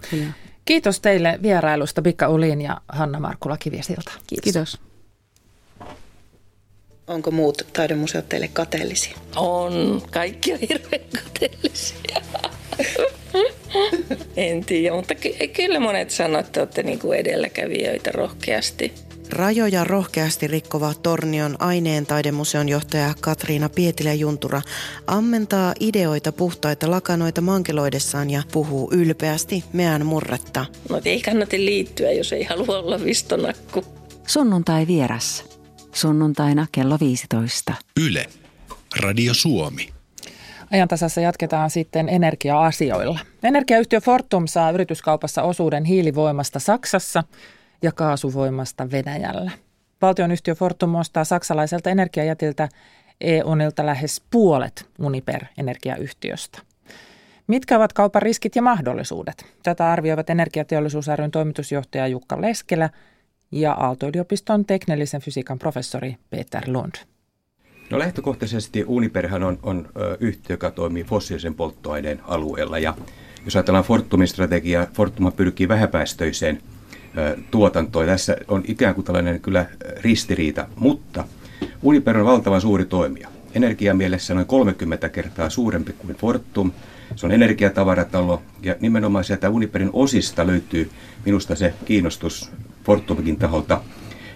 [0.10, 0.32] Kyllä.
[0.66, 4.12] Kiitos teille vierailusta Bikka Ulin ja Hanna Markkula Kivisilta.
[4.28, 4.44] Kiitos.
[4.44, 4.80] Kiitos.
[7.08, 9.18] Onko muut taidemuseot teille kateellisia?
[9.36, 10.02] On.
[10.12, 12.22] Kaikki on hirveän kateellisia.
[14.38, 18.94] en tiedä, mutta ky- kyllä monet sanoo, että olette niinku edelläkävijöitä rohkeasti.
[19.32, 24.62] Rajoja rohkeasti rikkova Tornion aineen taidemuseon johtaja Katriina Pietilä-Juntura
[25.08, 30.66] ammentaa ideoita puhtaita lakanoita mankeloidessaan ja puhuu ylpeästi meän murretta.
[30.90, 33.86] No ei kannata liittyä, jos ei halua olla vistonakku.
[34.28, 35.46] Sunnuntai vieras.
[35.94, 37.74] Sunnuntaina kello 15.
[38.00, 38.26] Yle.
[39.00, 39.90] Radio Suomi.
[40.72, 43.20] Ajantasassa jatketaan sitten energia-asioilla.
[43.44, 47.24] Energiayhtiö Fortum saa yrityskaupassa osuuden hiilivoimasta Saksassa
[47.82, 49.52] ja kaasuvoimasta Venäjällä.
[50.02, 52.70] Valtionyhtiö Fortum ostaa saksalaiselta energiajätiltä
[53.22, 56.60] EUnilta lähes puolet Uniper-energiayhtiöstä.
[57.48, 59.46] Mitkä ovat kaupan riskit ja mahdollisuudet?
[59.64, 62.90] Tätä arvioivat Energiateollisuus ryn toimitusjohtaja Jukka Leskelä
[63.52, 66.96] ja Aalto-yliopiston teknillisen fysiikan professori Peter Lund.
[67.90, 69.90] No lähtökohtaisesti Uniperhan on, on
[70.20, 72.80] yhtiö, joka toimii fossiilisen polttoaineen alueella.
[72.80, 72.94] Ja
[73.46, 76.62] jos ajatellaan Fortumin strategiaa, Fortuma pyrkii vähäpäästöiseen
[77.18, 78.06] ö, tuotantoon.
[78.06, 79.66] Tässä on ikään kuin tällainen kyllä
[80.02, 81.24] ristiriita, mutta
[81.84, 83.30] Uniper on valtavan suuri toimija.
[83.56, 86.72] Energiamielessä noin 30 kertaa suurempi kuin Fortum.
[87.16, 90.90] Se on energiatavaratalo ja nimenomaan sieltä Uniperin osista löytyy
[91.26, 92.52] minusta se kiinnostus
[92.84, 93.82] Fortumikin taholta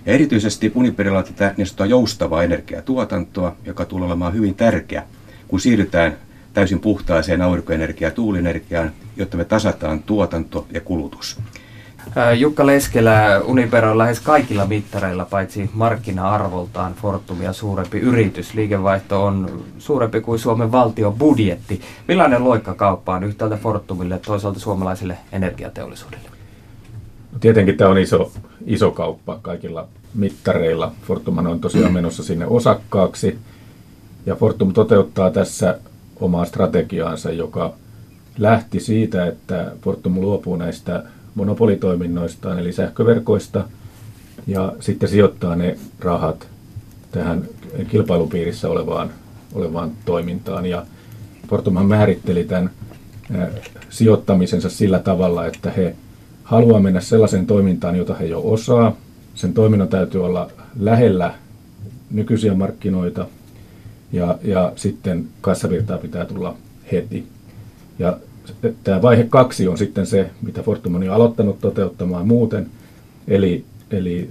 [0.05, 5.03] ja erityisesti Uniperilla on tätä niin joustavaa energiatuotantoa, joka tulee olemaan hyvin tärkeä,
[5.47, 6.17] kun siirrytään
[6.53, 11.39] täysin puhtaaseen aurinkoenergiaan ja tuulienergiaan, jotta me tasataan tuotanto ja kulutus.
[12.37, 18.53] Jukka Leskelä, Uniper on lähes kaikilla mittareilla, paitsi markkina-arvoltaan Fortumia suurempi yritys.
[18.53, 21.81] Liikevaihto on suurempi kuin Suomen valtion budjetti.
[22.07, 26.29] Millainen loikka kauppa on yhtäältä Fortumille ja toisaalta suomalaiselle energiateollisuudelle?
[27.31, 28.31] No tietenkin tämä on iso,
[28.65, 30.91] iso kauppa kaikilla mittareilla.
[31.07, 33.39] Fortumhan on tosiaan menossa sinne osakkaaksi.
[34.25, 35.79] Ja Fortum toteuttaa tässä
[36.19, 37.73] omaa strategiaansa, joka
[38.37, 41.03] lähti siitä, että Fortum luopuu näistä
[41.35, 43.63] monopolitoiminnoistaan, eli sähköverkoista,
[44.47, 46.47] ja sitten sijoittaa ne rahat
[47.11, 47.43] tähän
[47.87, 49.09] kilpailupiirissä olevaan,
[49.53, 50.65] olevaan toimintaan.
[50.65, 50.85] Ja
[51.49, 52.71] Fortumhan määritteli tämän
[53.89, 55.95] sijoittamisensa sillä tavalla, että he
[56.43, 58.95] haluaa mennä sellaiseen toimintaan, jota he jo osaa.
[59.35, 61.33] Sen toiminnan täytyy olla lähellä
[62.11, 63.27] nykyisiä markkinoita
[64.11, 66.55] ja, ja sitten kassavirtaa pitää tulla
[66.91, 67.27] heti.
[67.99, 68.17] Ja
[68.83, 72.67] tämä vaihe kaksi on sitten se, mitä Fortum on jo aloittanut toteuttamaan muuten,
[73.27, 74.29] eli, eli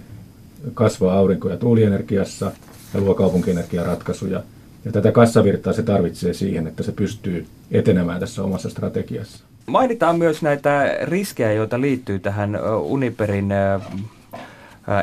[0.75, 2.53] kasvaa aurinko- ja tuulienergiassa
[2.95, 4.43] ja luo kaupunkienergiaratkaisuja.
[4.85, 9.45] Ja tätä kassavirtaa se tarvitsee siihen, että se pystyy etenemään tässä omassa strategiassa.
[9.67, 13.49] Mainitaan myös näitä riskejä, joita liittyy tähän Uniperin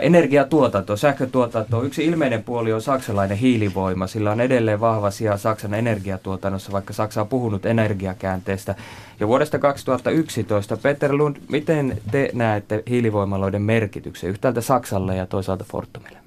[0.02, 1.84] energiatuotanto, sähkötuotanto.
[1.84, 4.08] Yksi ilmeinen puoli on saksalainen hiilivoima.
[4.08, 8.76] Sillä on edelleen vahva sija Saksan energiatuotannossa, vaikka Saksa on puhunut energiakäänteestä.
[9.20, 16.18] Ja vuodesta 2011, Peter Lund, miten te näette hiilivoimaloiden merkityksen yhtäältä Saksalle ja toisaalta Fortumille?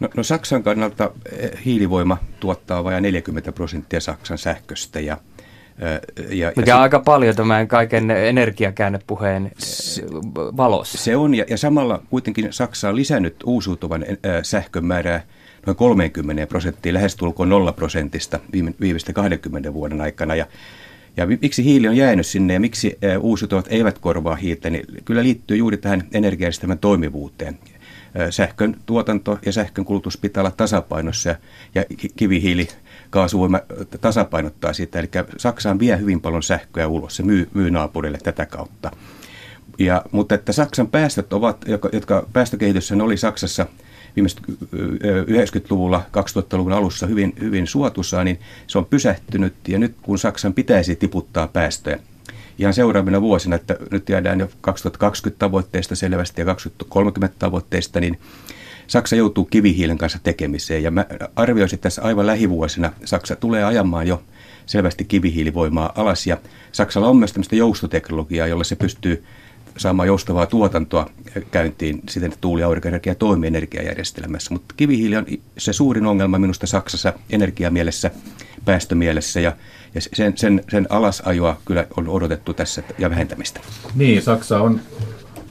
[0.00, 1.10] No, no Saksan kannalta
[1.64, 5.16] hiilivoima tuottaa vain 40 prosenttia Saksan sähköstä ja
[6.30, 9.52] ja, Mikä ja on aika paljon tämän kaiken energiakäännepuheen
[10.56, 10.98] valossa.
[10.98, 15.22] Se on, ja, ja samalla kuitenkin Saksa on lisännyt uusiutuvan äh, sähkön määrää
[15.66, 20.34] noin 30 prosenttia, lähestulkoon nolla prosentista viime, viimeisten 20 vuoden aikana.
[20.34, 20.46] Ja,
[21.16, 25.56] ja miksi hiili on jäänyt sinne ja miksi uusiutuvat eivät korvaa hiiltä, niin kyllä liittyy
[25.56, 27.58] juuri tähän energiajärjestelmän toimivuuteen.
[28.30, 31.36] Sähkön tuotanto ja sähkön kulutus pitää olla tasapainossa ja,
[31.74, 31.84] ja
[32.16, 32.68] kivihiili
[33.14, 33.60] kaasuvoima
[34.00, 34.98] tasapainottaa sitä.
[34.98, 38.90] Eli Saksaan vie hyvin paljon sähköä ulos, se myy, myy naapurille tätä kautta.
[39.78, 43.66] Ja, mutta että Saksan päästöt ovat, jotka, jotka päästökehitys oli Saksassa
[44.16, 44.40] viimeiset
[45.28, 50.96] 90-luvulla, 2000-luvun alussa hyvin, hyvin suotuisaa, niin se on pysähtynyt ja nyt kun Saksan pitäisi
[50.96, 51.98] tiputtaa päästöjä
[52.58, 58.18] ihan seuraavina vuosina, että nyt jäädään jo 2020 tavoitteista selvästi ja 2030 tavoitteista, niin
[58.86, 64.06] Saksa joutuu kivihiilen kanssa tekemiseen ja mä arvioisin, että tässä aivan lähivuosina Saksa tulee ajamaan
[64.06, 64.22] jo
[64.66, 66.36] selvästi kivihiilivoimaa alas ja
[66.72, 69.24] Saksalla on myös tämmöistä joustoteknologiaa, jolla se pystyy
[69.76, 71.10] saamaan joustavaa tuotantoa
[71.50, 74.54] käyntiin siten, että tuuli- ja aurinkoenergia toimii energiajärjestelmässä.
[74.54, 75.26] Mutta kivihiili on
[75.58, 78.10] se suurin ongelma minusta Saksassa energiamielessä,
[78.64, 79.56] päästömielessä ja,
[79.94, 83.60] ja sen, sen, sen alasajoa kyllä on odotettu tässä ja vähentämistä.
[83.94, 84.80] Niin, Saksa on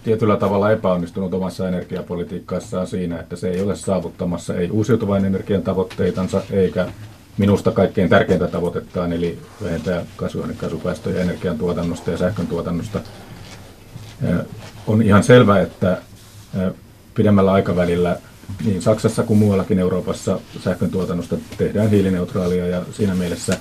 [0.03, 6.41] tietyllä tavalla epäonnistunut omassa energiapolitiikassaan siinä, että se ei ole saavuttamassa ei uusiutuvan energian tavoitteitansa
[6.51, 6.87] eikä
[7.37, 12.99] minusta kaikkein tärkeintä tavoitettaan, eli vähentää kasvihuonekaasupäästöjä energiantuotannosta ja sähkön tuotannosta.
[14.87, 15.97] On ihan selvää, että
[17.15, 18.17] pidemmällä aikavälillä
[18.65, 23.57] niin Saksassa kuin muuallakin Euroopassa sähkön tuotannosta tehdään hiilineutraalia ja siinä mielessä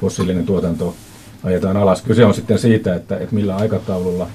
[0.00, 0.94] fossiilinen tuotanto
[1.42, 2.02] ajetaan alas.
[2.02, 4.28] Kyse on sitten siitä, että, että millä aikataululla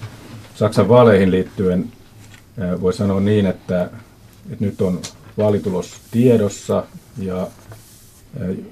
[0.60, 1.86] Saksan vaaleihin liittyen
[2.82, 3.90] voi sanoa niin, että,
[4.52, 5.00] että nyt on
[5.38, 6.84] vaalitulos tiedossa
[7.18, 7.48] ja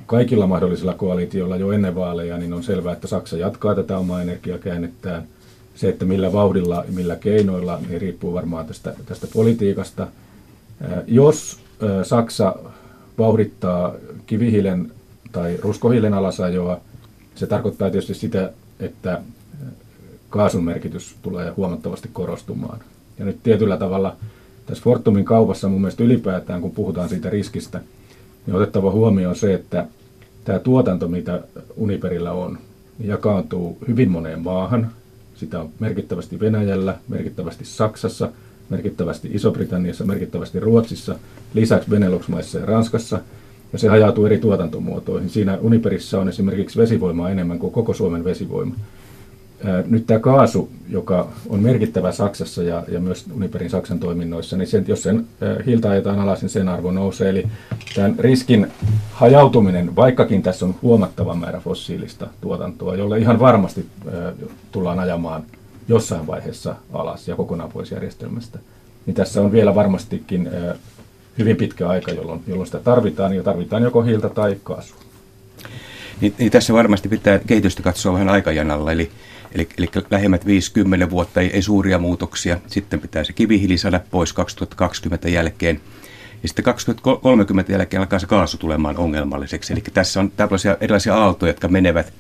[0.06, 5.24] kaikilla mahdollisilla koalitioilla jo ennen vaaleja, niin on selvää, että Saksa jatkaa tätä omaa energiakäännettään.
[5.76, 10.08] Se, että millä vauhdilla ja millä keinoilla, niin riippuu varmaan tästä, tästä politiikasta.
[11.08, 11.60] Jos
[12.04, 12.56] Saksa
[13.18, 13.94] vauhdittaa
[14.26, 14.92] kivihiilen
[15.32, 16.82] tai ruskohiilen alasajoa,
[17.36, 19.22] se tarkoittaa tietysti sitä, että
[20.30, 22.80] kaasun merkitys tulee huomattavasti korostumaan.
[23.20, 24.16] Ja nyt tietyllä tavalla
[24.66, 27.82] tässä Fortumin kaupassa mun mielestä ylipäätään, kun puhutaan siitä riskistä,
[28.46, 29.86] niin otettava huomioon se, että
[30.46, 31.42] tämä tuotanto, mitä
[31.76, 32.58] Uniperillä on,
[33.00, 34.92] niin jakaantuu hyvin moneen maahan.
[35.36, 38.30] Sitä on merkittävästi Venäjällä, merkittävästi Saksassa,
[38.70, 41.16] merkittävästi Iso-Britanniassa, merkittävästi Ruotsissa,
[41.54, 43.20] lisäksi Benelux-maissa ja Ranskassa.
[43.74, 45.30] Ja se hajautuu eri tuotantomuotoihin.
[45.30, 48.76] Siinä Uniperissä on esimerkiksi vesivoimaa enemmän kuin koko Suomen vesivoima
[49.88, 54.86] nyt tämä kaasu, joka on merkittävä Saksassa ja, ja myös Uniperin Saksan toiminnoissa, niin sen,
[54.88, 55.28] jos sen
[55.66, 57.30] hiiltä ajetaan alas, niin sen arvo nousee.
[57.30, 57.48] Eli
[57.96, 58.68] tämän riskin
[59.12, 63.86] hajautuminen, vaikkakin tässä on huomattava määrä fossiilista tuotantoa, jolle ihan varmasti
[64.72, 65.44] tullaan ajamaan
[65.88, 68.60] jossain vaiheessa alas ja kokonaan pois järjestelmästä,
[69.06, 70.50] niin tässä on vielä varmastikin
[71.38, 74.98] hyvin pitkä aika, jolloin, jolloin sitä tarvitaan, ja tarvitaan joko hiiltä tai kaasua.
[76.22, 79.12] Niin, niin tässä varmasti pitää kehitystä katsoa vähän aikajanalla, eli
[79.52, 82.60] Eli, eli lähemmät 50 vuotta ei, ei suuria muutoksia.
[82.68, 85.82] Sitten pitää se kivihiili saada pois 2020 jälkeen.
[86.44, 89.74] Ja sitten 2030 jälkeen alkaa se kaasu tulemaan ongelmalliseksi.
[89.74, 92.14] Eli tässä on tällaisia erilaisia aaltoja, jotka menevät.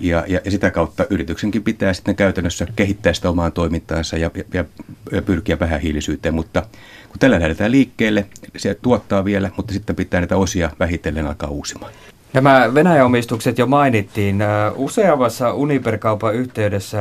[0.00, 4.64] Ja, ja, ja sitä kautta yrityksenkin pitää sitten käytännössä kehittää sitä omaa toimintaansa ja, ja,
[5.12, 6.34] ja pyrkiä vähähiilisyyteen.
[6.34, 6.62] Mutta
[7.08, 11.92] kun tällä lähdetään liikkeelle, se tuottaa vielä, mutta sitten pitää näitä osia vähitellen alkaa uusimaan.
[12.32, 14.44] Nämä Venäjä-omistukset jo mainittiin.
[14.76, 16.98] Useammassa Uniper-kaupan yhteydessä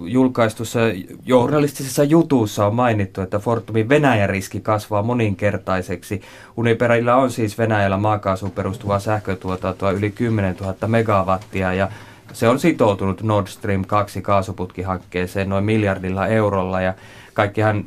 [0.00, 0.80] julkaistussa
[1.26, 6.22] journalistisessa jutussa on mainittu, että Fortumin Venäjä-riski kasvaa moninkertaiseksi.
[6.56, 11.88] Uniperillä on siis Venäjällä maakaasuun perustuvaa sähkötuotantoa yli 10 000 megawattia ja
[12.32, 16.94] se on sitoutunut Nord Stream 2 kaasuputkihankkeeseen noin miljardilla eurolla ja
[17.34, 17.84] kaikkihan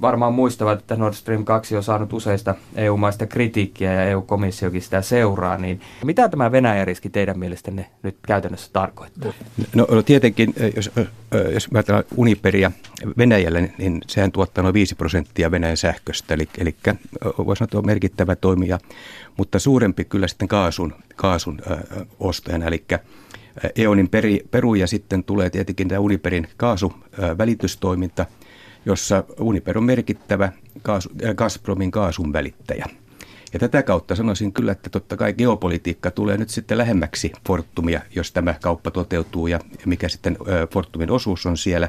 [0.00, 5.58] varmaan muistavat, että Nord Stream 2 on saanut useista EU-maista kritiikkiä ja EU-komissiokin sitä seuraa,
[5.58, 9.32] niin mitä tämä Venäjän riski teidän mielestänne nyt käytännössä tarkoittaa?
[9.74, 10.90] No, no tietenkin, jos,
[11.52, 12.72] jos ajatellaan Uniperia
[13.18, 16.74] Venäjällä, niin sehän tuottaa noin 5 prosenttia Venäjän sähköstä, eli, eli
[17.38, 18.78] voisi sanoa, että on merkittävä toimija,
[19.36, 21.78] mutta suurempi kyllä sitten kaasun, kaasun äh,
[22.20, 22.84] ostajana, eli
[23.76, 28.26] EONin peri, peru ja sitten tulee tietenkin tämä Uniperin kaasuvälitystoiminta,
[28.86, 32.86] jossa Uniper on merkittävä kaasu, äh, Gazpromin kaasun välittäjä.
[33.52, 38.32] Ja tätä kautta sanoisin kyllä, että totta kai geopolitiikka tulee nyt sitten lähemmäksi Fortumia, jos
[38.32, 40.38] tämä kauppa toteutuu ja mikä sitten
[40.72, 41.88] Fortumin osuus on siellä.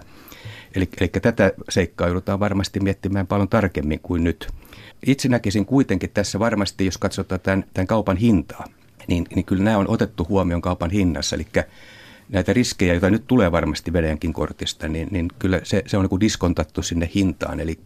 [0.75, 4.47] Eli, eli tätä seikkaa joudutaan varmasti miettimään paljon tarkemmin kuin nyt.
[5.05, 8.65] Itse näkisin kuitenkin tässä varmasti, jos katsotaan tämän, tämän kaupan hintaa,
[9.07, 11.35] niin, niin kyllä nämä on otettu huomioon kaupan hinnassa.
[11.35, 11.47] Eli
[12.29, 16.19] näitä riskejä, joita nyt tulee varmasti Venäjänkin kortista, niin, niin kyllä se, se on niin
[16.19, 17.59] diskontattu sinne hintaan.
[17.59, 17.79] Eli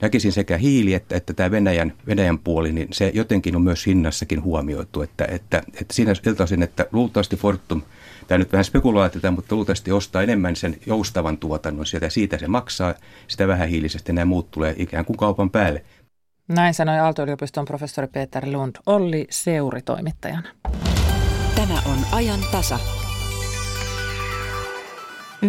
[0.00, 4.42] näkisin sekä hiili että, että tämä Venäjän, Venäjän puoli, niin se jotenkin on myös hinnassakin
[4.42, 5.02] huomioitu.
[5.02, 7.82] Että, että, että siinä iltaisin, että luultavasti Fortum,
[8.26, 12.94] tämä nyt vähän spekulaatiota, mutta luultavasti ostaa enemmän sen joustavan tuotannon sieltä, siitä se maksaa,
[13.28, 15.84] sitä vähähiilisestä nämä muut tulee ikään kuin kaupan päälle.
[16.48, 20.48] Näin sanoi Aalto-yliopiston professori Peter Lund Olli Seuri toimittajana.
[21.54, 22.99] Tämä on ajan tasa.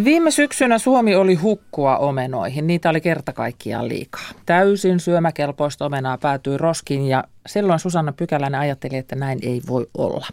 [0.04, 2.66] Viime syksynä Suomi oli hukkua omenoihin.
[2.66, 4.28] Niitä oli kerta kaikkiaan liikaa.
[4.46, 10.26] Täysin syömäkelpoista omenaa päätyi roskiin ja silloin Susanna Pykäläinen ajatteli, että näin ei voi olla.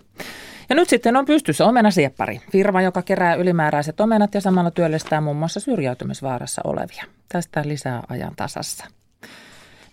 [0.70, 5.38] Ja nyt sitten on pystyssä omenasieppari, firma, joka kerää ylimääräiset omenat ja samalla työllistää muun
[5.38, 7.04] muassa syrjäytymisvaarassa olevia.
[7.30, 8.86] Tästä lisää ajan tasassa.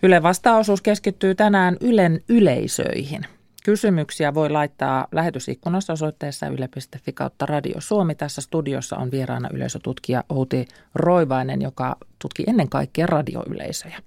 [0.03, 3.21] Yle vastaosuus keskittyy tänään Ylen yleisöihin.
[3.67, 8.15] Kysymyksiä voi laittaa lähetysikkunassa osoitteessa yle.fi kautta Radio Suomi.
[8.15, 13.99] Tässä studiossa on vieraana yleisötutkija Outi Roivainen, joka tutki ennen kaikkea radioyleisöjä.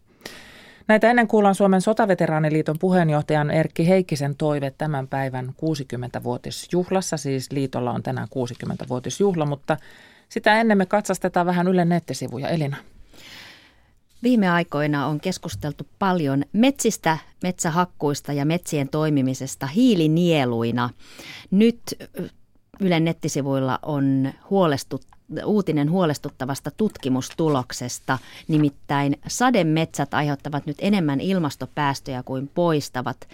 [0.89, 7.17] Näitä ennen kuullaan Suomen sotaveteraaniliiton puheenjohtajan Erkki Heikkisen toive tämän päivän 60-vuotisjuhlassa.
[7.17, 9.77] Siis liitolla on tänään 60-vuotisjuhla, mutta
[10.29, 12.49] sitä ennen me katsastetaan vähän Ylen nettisivuja.
[12.49, 12.77] Elina.
[14.23, 20.91] Viime aikoina on keskusteltu paljon metsistä, metsähakkuista ja metsien toimimisesta hiilinieluina.
[21.51, 21.81] Nyt
[22.81, 25.03] Ylen nettisivuilla on huolestut,
[25.45, 33.29] uutinen huolestuttavasta tutkimustuloksesta, nimittäin sademetsät aiheuttavat nyt enemmän ilmastopäästöjä kuin poistavat.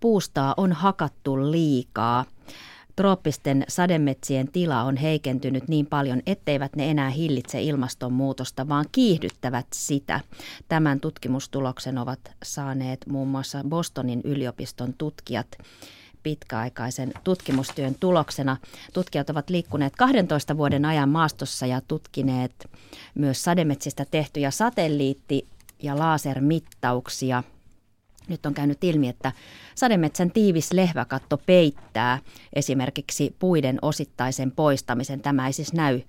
[0.00, 2.24] Puustaa on hakattu liikaa.
[2.96, 10.20] Trooppisten sademetsien tila on heikentynyt niin paljon, etteivät ne enää hillitse ilmastonmuutosta, vaan kiihdyttävät sitä.
[10.68, 15.46] Tämän tutkimustuloksen ovat saaneet muun muassa Bostonin yliopiston tutkijat
[16.22, 18.56] pitkäaikaisen tutkimustyön tuloksena.
[18.92, 22.70] Tutkijat ovat liikkuneet 12 vuoden ajan maastossa ja tutkineet
[23.14, 25.46] myös sademetsistä tehtyjä satelliitti-
[25.82, 27.42] ja lasermittauksia.
[28.28, 29.32] Nyt on käynyt ilmi, että
[29.74, 32.18] Sademetsän tiivis lehväkatto peittää
[32.52, 35.20] esimerkiksi puiden osittaisen poistamisen.
[35.20, 36.00] Tämä ei siis näy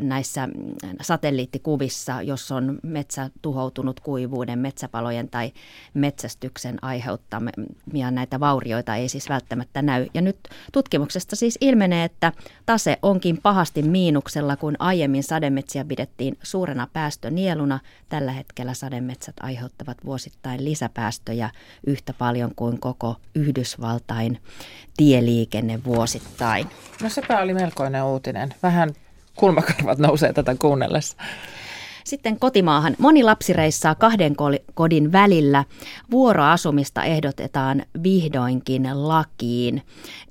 [0.00, 0.54] näissä mm,
[1.00, 5.52] satelliittikuvissa, jos on metsä tuhoutunut kuivuuden, metsäpalojen tai
[5.94, 10.06] metsästyksen aiheuttamia näitä vaurioita ei siis välttämättä näy.
[10.14, 10.36] Ja nyt
[10.72, 12.32] tutkimuksesta siis ilmenee, että
[12.66, 17.80] tase onkin pahasti miinuksella, kun aiemmin sademetsiä pidettiin suurena päästönieluna.
[18.08, 21.50] Tällä hetkellä sademetsät aiheuttavat vuosittain lisäpäästöjä
[21.86, 24.40] yhtä paljon kuin koko Yhdysvaltain
[24.96, 26.66] tieliikenne vuosittain.
[27.02, 28.54] No sepä oli melkoinen uutinen.
[28.62, 28.94] Vähän
[29.38, 31.16] kulmakarvat nousee tätä kuunnellessa.
[32.08, 32.96] Sitten kotimaahan.
[32.98, 34.36] Moni lapsi reissaa kahden
[34.74, 35.64] kodin välillä.
[36.10, 39.82] Vuoroasumista ehdotetaan vihdoinkin lakiin.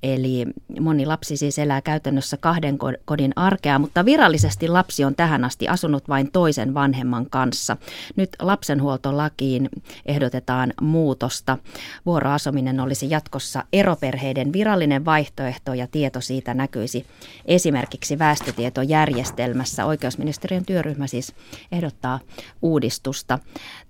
[0.04, 0.46] Eli
[0.80, 6.10] moni lapsi siis elää käytännössä kahden kodin arkea, mutta virallisesti lapsi on tähän asti asunut
[6.10, 7.78] vain toisen vanhemman kanssa.
[8.16, 9.70] Nyt lapsenhuoltolakiin
[10.06, 11.58] ehdotetaan muutosta.
[12.06, 17.06] Vuoroasuminen olisi jatkossa eroperheiden virallinen vaihtoehto ja tieto siitä näkyisi
[17.46, 19.86] esimerkiksi väestötietojärjestelmässä.
[19.86, 21.34] Oikeusministeriön työryhmä siis
[21.72, 22.20] ehdottaa
[22.62, 23.40] uudistusta.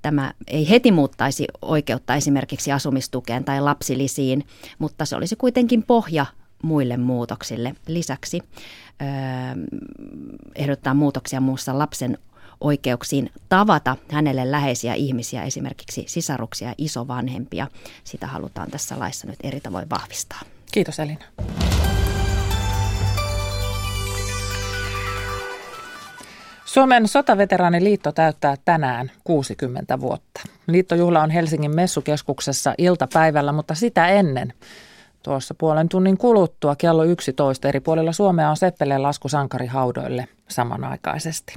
[0.02, 4.48] Tämä ei heti muuttaisi oikeutta esimerkiksi asumistukeen tai lapsilisiin,
[4.80, 6.26] mutta se olisi kuitenkin pohja
[6.63, 7.76] muille muutoksille.
[7.88, 8.40] Lisäksi
[9.02, 9.08] öö,
[10.56, 12.18] ehdottaa muutoksia muussa lapsen
[12.62, 17.68] oikeuksiin tavata hänelle läheisiä ihmisiä, esimerkiksi sisaruksia ja isovanhempia.
[18.04, 20.42] Sitä halutaan tässä laissa nyt eri tavoin vahvistaa.
[20.72, 21.26] Kiitos Elina.
[26.67, 30.41] Suomen sotaveteraaniliitto täyttää tänään 60 vuotta.
[30.67, 34.53] Liittojuhla on Helsingin messukeskuksessa iltapäivällä, mutta sitä ennen
[35.23, 41.53] tuossa puolen tunnin kuluttua kello 11 eri puolilla Suomea on Seppeleen lasku sankarihaudoille samanaikaisesti.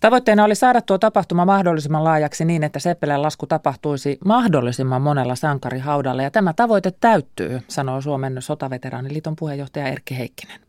[0.00, 6.22] Tavoitteena oli saada tuo tapahtuma mahdollisimman laajaksi niin, että Seppeleen lasku tapahtuisi mahdollisimman monella sankarihaudalla.
[6.22, 10.60] Ja tämä tavoite täyttyy, sanoo Suomen sotaveteraaniliiton puheenjohtaja Erkki Heikkinen.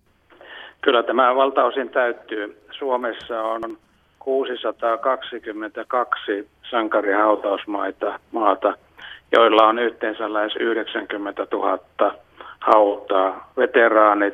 [0.81, 2.60] Kyllä tämä valtaosin täyttyy.
[2.81, 3.77] Suomessa on
[4.19, 8.73] 622 sankarihautausmaita maata,
[9.31, 11.79] joilla on yhteensä lähes 90 000
[12.59, 13.51] hautaa.
[13.57, 14.33] Veteraanit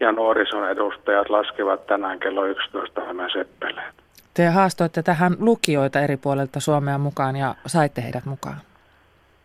[0.00, 3.94] ja nuorison edustajat laskevat tänään kello 11 nämä seppeleet.
[4.34, 8.56] Te haastoitte tähän lukijoita eri puolilta Suomea mukaan ja saitte heidät mukaan.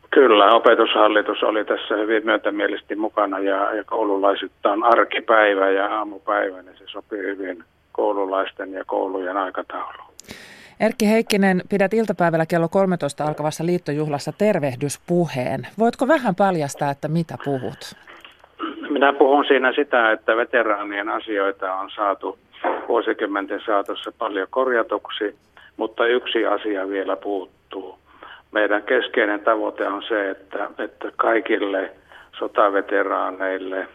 [0.09, 6.83] Kyllä, opetushallitus oli tässä hyvin myötämielisesti mukana ja, ja koululaisittain arkipäivä ja aamupäivä, niin se
[6.87, 7.63] sopii hyvin
[7.93, 10.03] koululaisten ja koulujen aikataulu.
[10.79, 15.67] Erkki Heikkinen, pidät iltapäivällä kello 13 alkavassa liittojuhlassa tervehdyspuheen.
[15.79, 17.95] Voitko vähän paljastaa, että mitä puhut?
[18.89, 22.39] Minä puhun siinä sitä, että veteraanien asioita on saatu
[22.87, 25.35] vuosikymmenten saatossa paljon korjatuksi,
[25.77, 27.97] mutta yksi asia vielä puuttuu.
[28.51, 31.91] Meidän keskeinen tavoite on se, että, että kaikille
[32.39, 33.87] sotaveteraaneille,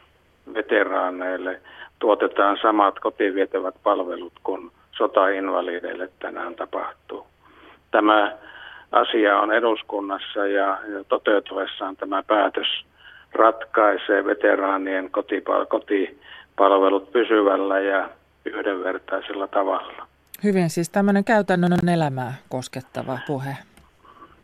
[0.54, 1.60] veteraaneille
[1.98, 7.26] tuotetaan samat kotiin vietävät palvelut kuin sotainvalideille tänään tapahtuu.
[7.90, 8.36] Tämä
[8.92, 12.66] asia on eduskunnassa ja, toteutuessaan tämä päätös
[13.32, 15.10] ratkaisee veteraanien
[15.68, 18.08] kotipalvelut pysyvällä ja
[18.44, 20.06] yhdenvertaisella tavalla.
[20.44, 23.56] Hyvin, siis tämmöinen käytännön elämää koskettava puhe.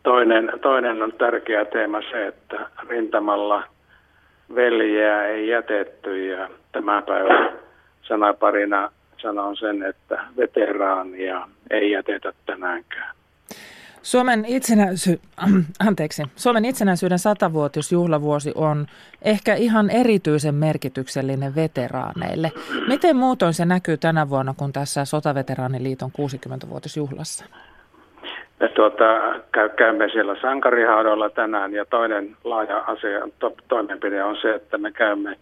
[0.02, 3.62] Toinen, toinen on tärkeä teema se, että rintamalla
[4.54, 7.52] veljeä ei jätetty ja tämä päivä
[8.02, 13.14] sanaparina sanon sen, että veteraania ei jätetä tänäänkään.
[14.02, 15.20] Suomen, itsenäisy-
[15.88, 16.22] Anteeksi.
[16.36, 18.86] Suomen itsenäisyyden satavuotisjuhlavuosi on
[19.22, 22.52] ehkä ihan erityisen merkityksellinen veteraaneille.
[22.88, 27.44] Miten muutoin se näkyy tänä vuonna, kun tässä Sotaveteraaniliiton 60-vuotisjuhlassa?
[28.60, 29.04] Me tuota,
[29.76, 35.36] käymme siellä sankarihaudolla tänään ja toinen laaja asia, to, toimenpide on se, että me käymme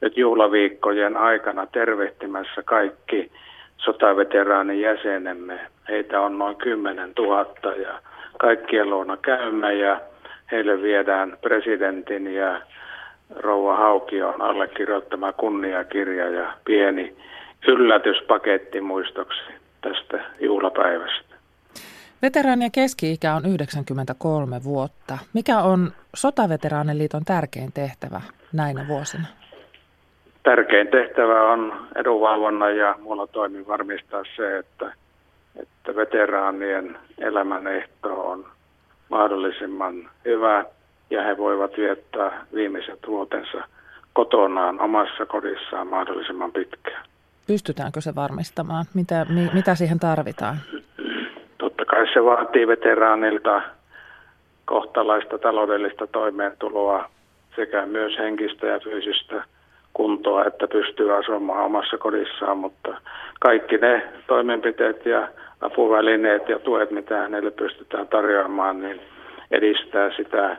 [0.00, 3.30] nyt juhlaviikkojen aikana tervehtimässä kaikki
[3.76, 5.60] sotaveteraanin jäsenemme.
[5.88, 8.00] Heitä on noin 10 000 ja
[8.38, 10.00] kaikkien luona käymme ja
[10.52, 12.60] heille viedään presidentin ja
[13.36, 17.16] Rouva Haukion allekirjoittama kunniakirja ja pieni
[17.68, 19.42] yllätyspaketti muistoksi
[19.80, 21.25] tästä juhlapäivästä.
[22.22, 25.18] Veteraanien keski-ikä on 93 vuotta.
[25.32, 28.20] Mikä on Sotaveteraaniliiton tärkein tehtävä
[28.52, 29.26] näinä vuosina?
[30.42, 34.92] Tärkein tehtävä on edunvalvonnan ja muulla toimin varmistaa se, että,
[35.56, 38.46] että veteraanien elämän ehto on
[39.08, 40.64] mahdollisimman hyvä
[41.10, 43.58] ja he voivat viettää viimeiset vuotensa
[44.12, 47.06] kotonaan omassa kodissaan mahdollisimman pitkään.
[47.46, 48.84] Pystytäänkö se varmistamaan?
[48.94, 50.56] Mitä, mi, mitä siihen tarvitaan?
[51.96, 53.62] Kai se vaatii veteraanilta
[54.64, 57.08] kohtalaista taloudellista toimeentuloa
[57.56, 59.44] sekä myös henkistä ja fyysistä
[59.94, 62.96] kuntoa, että pystyy asumaan omassa kodissaan, mutta
[63.40, 65.28] kaikki ne toimenpiteet ja
[65.60, 69.00] apuvälineet ja tuet, mitä hänelle pystytään tarjoamaan, niin
[69.50, 70.56] edistää sitä,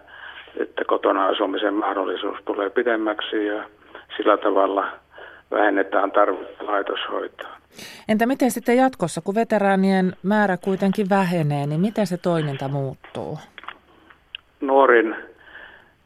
[0.59, 3.63] että kotona asumisen mahdollisuus tulee pidemmäksi ja
[4.17, 4.87] sillä tavalla
[5.51, 7.57] vähennetään tarvetta laitoshoitoa.
[8.09, 13.37] Entä miten sitten jatkossa, kun veteraanien määrä kuitenkin vähenee, niin miten se toiminta muuttuu?
[14.61, 15.15] Nuorin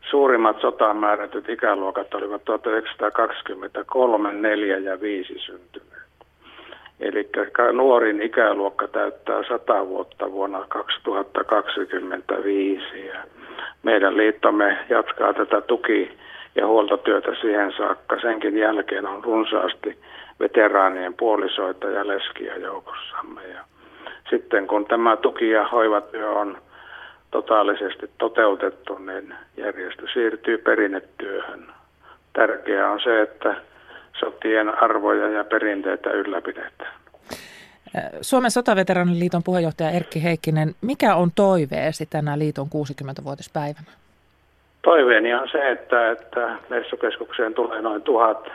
[0.09, 5.91] suurimmat sotaan määrätyt ikäluokat olivat 1923, 4 ja 5 syntyneet.
[6.99, 7.29] Eli
[7.73, 13.23] nuorin ikäluokka täyttää 100 vuotta vuonna 2025 ja
[13.83, 16.17] meidän liittomme jatkaa tätä tuki-
[16.55, 18.19] ja huoltotyötä siihen saakka.
[18.21, 19.97] Senkin jälkeen on runsaasti
[20.39, 23.47] veteraanien puolisoita ja leskiä joukossamme.
[23.47, 23.59] Ja
[24.29, 26.57] sitten kun tämä tuki- ja hoivatyö on
[27.31, 31.67] totaalisesti toteutettu, niin järjestö siirtyy perinnetyöhön.
[32.33, 33.55] Tärkeää on se, että
[34.19, 36.93] sotien arvoja ja perinteitä ylläpidetään.
[38.21, 44.00] Suomen sotaveteraniliiton puheenjohtaja Erkki Heikkinen, mikä on toiveesi tänä liiton 60-vuotispäivänä?
[44.81, 48.49] Toiveeni on se, että, että messukeskukseen tulee noin tuhat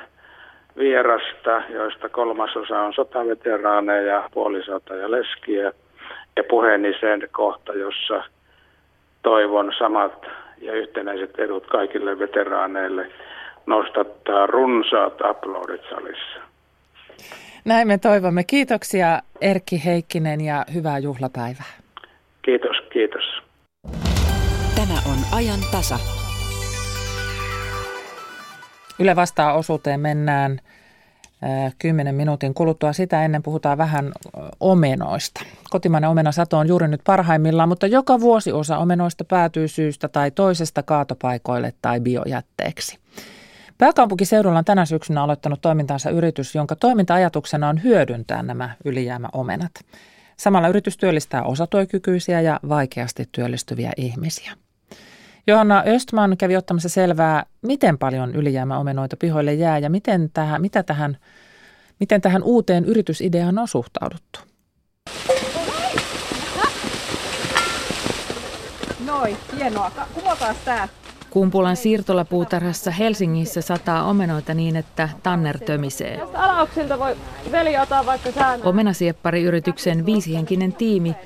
[0.79, 5.73] vierasta, joista kolmasosa on sotaveteraaneja, puolisota ja leskiä.
[6.37, 8.25] Ja puheeni sen kohta, jossa
[9.23, 10.27] toivon samat
[10.61, 13.11] ja yhtenäiset edut kaikille veteraaneille
[13.67, 16.41] nostattaa runsaat aplodit salissa.
[17.65, 18.45] Näin me toivomme.
[18.45, 19.07] Kiitoksia
[19.41, 21.73] Erkki Heikkinen ja hyvää juhlapäivää.
[22.43, 23.43] Kiitos, kiitos.
[25.11, 25.99] On ajan tasa.
[28.99, 30.61] Yle vastaa osuuteen mennään
[31.79, 32.93] 10 minuutin kuluttua.
[32.93, 34.13] Sitä ennen puhutaan vähän
[34.61, 35.41] omenoista.
[35.71, 40.83] Kotimainen omenasato on juuri nyt parhaimmillaan, mutta joka vuosi osa omenoista päätyy syystä tai toisesta
[40.83, 42.99] kaatopaikoille tai biojätteeksi.
[43.79, 49.73] Pääkaupunkiseudulla on tänä syksynä aloittanut toimintansa yritys, jonka toiminta-ajatuksena on hyödyntää nämä ylijäämäomenat.
[50.37, 54.66] Samalla yritys työllistää osatyökykyisiä ja vaikeasti työllistyviä ihmisiä.
[55.49, 61.17] Johanna Östman kävi ottamassa selvää, miten paljon ylijäämäomenoita pihoille jää ja miten tähän, mitä tähän,
[62.01, 64.41] miten tähän uuteen yritysideaan on suhtauduttu.
[69.07, 69.91] Noin, hienoa.
[70.15, 70.89] Kuvataan tämä.
[71.31, 76.17] Kumpulan siirtolapuutarhassa Helsingissä sataa omenoita niin, että tanner tömisee.
[76.17, 77.17] Tästä alauksilta voi
[77.53, 78.61] veli ottaa vaikka sään.
[78.65, 81.17] Omenasieppariyrityksen viisihenkinen tiimi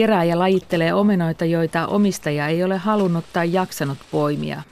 [0.00, 4.62] kerää ja lajittelee omenoita, joita omistaja ei ole halunnut tai jaksanut poimia.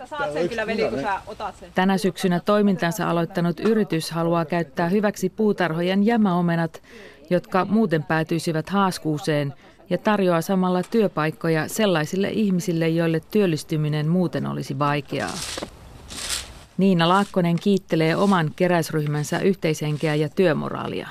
[1.74, 6.82] Tänä syksynä toimintansa aloittanut yritys haluaa käyttää hyväksi puutarhojen jämäomenat,
[7.30, 9.54] jotka muuten päätyisivät haaskuuseen–
[9.90, 15.32] ja tarjoaa samalla työpaikkoja sellaisille ihmisille, joille työllistyminen muuten olisi vaikeaa.
[16.78, 21.08] Niina Laakkonen kiittelee oman keräysryhmänsä yhteishenkeä ja työmoraalia.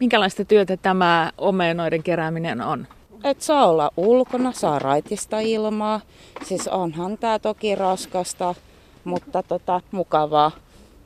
[0.00, 2.86] Minkälaista työtä tämä omenoiden kerääminen on?
[3.24, 6.00] Et saa olla ulkona, saa raitista ilmaa.
[6.44, 8.54] Siis onhan tämä toki raskasta,
[9.04, 10.50] mutta tota, mukavaa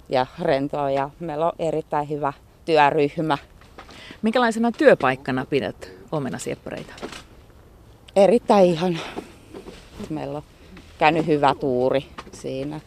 [0.08, 2.32] ja rentoa ja meillä on erittäin hyvä
[2.64, 3.38] työryhmä.
[4.22, 6.92] Minkälaisena työpaikkana pidät omenasieppareita?
[8.16, 8.98] Erittäin ihan.
[10.10, 10.44] Meillä on
[10.98, 12.80] käynyt hyvä tuuri siinä.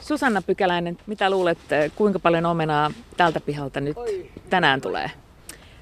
[0.00, 1.58] Susanna Pykäläinen, mitä luulet,
[1.96, 3.96] kuinka paljon omenaa tältä pihalta nyt
[4.50, 5.10] tänään tulee?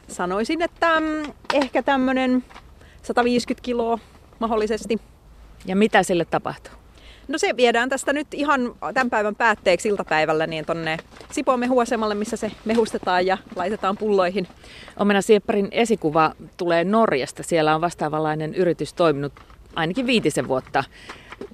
[0.09, 2.44] Sanoisin, että mm, ehkä tämmöinen
[3.02, 3.98] 150 kiloa
[4.38, 5.00] mahdollisesti.
[5.66, 6.72] Ja mitä sille tapahtuu?
[7.28, 10.96] No se viedään tästä nyt ihan tämän päivän päätteeksi iltapäivällä niin tonne
[11.32, 14.48] Sipoon mehuasemalle, missä se mehustetaan ja laitetaan pulloihin.
[14.96, 17.42] Omena Siepparin esikuva tulee Norjasta.
[17.42, 19.32] Siellä on vastaavanlainen yritys toiminut
[19.74, 20.84] ainakin viitisen vuotta.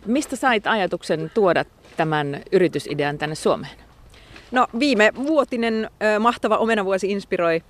[0.06, 1.64] Mistä sait ajatuksen tuoda
[1.96, 3.76] tämän yritysidean tänne Suomeen?
[4.50, 5.90] No viime vuotinen
[6.20, 7.62] mahtava omenavuosi inspiroi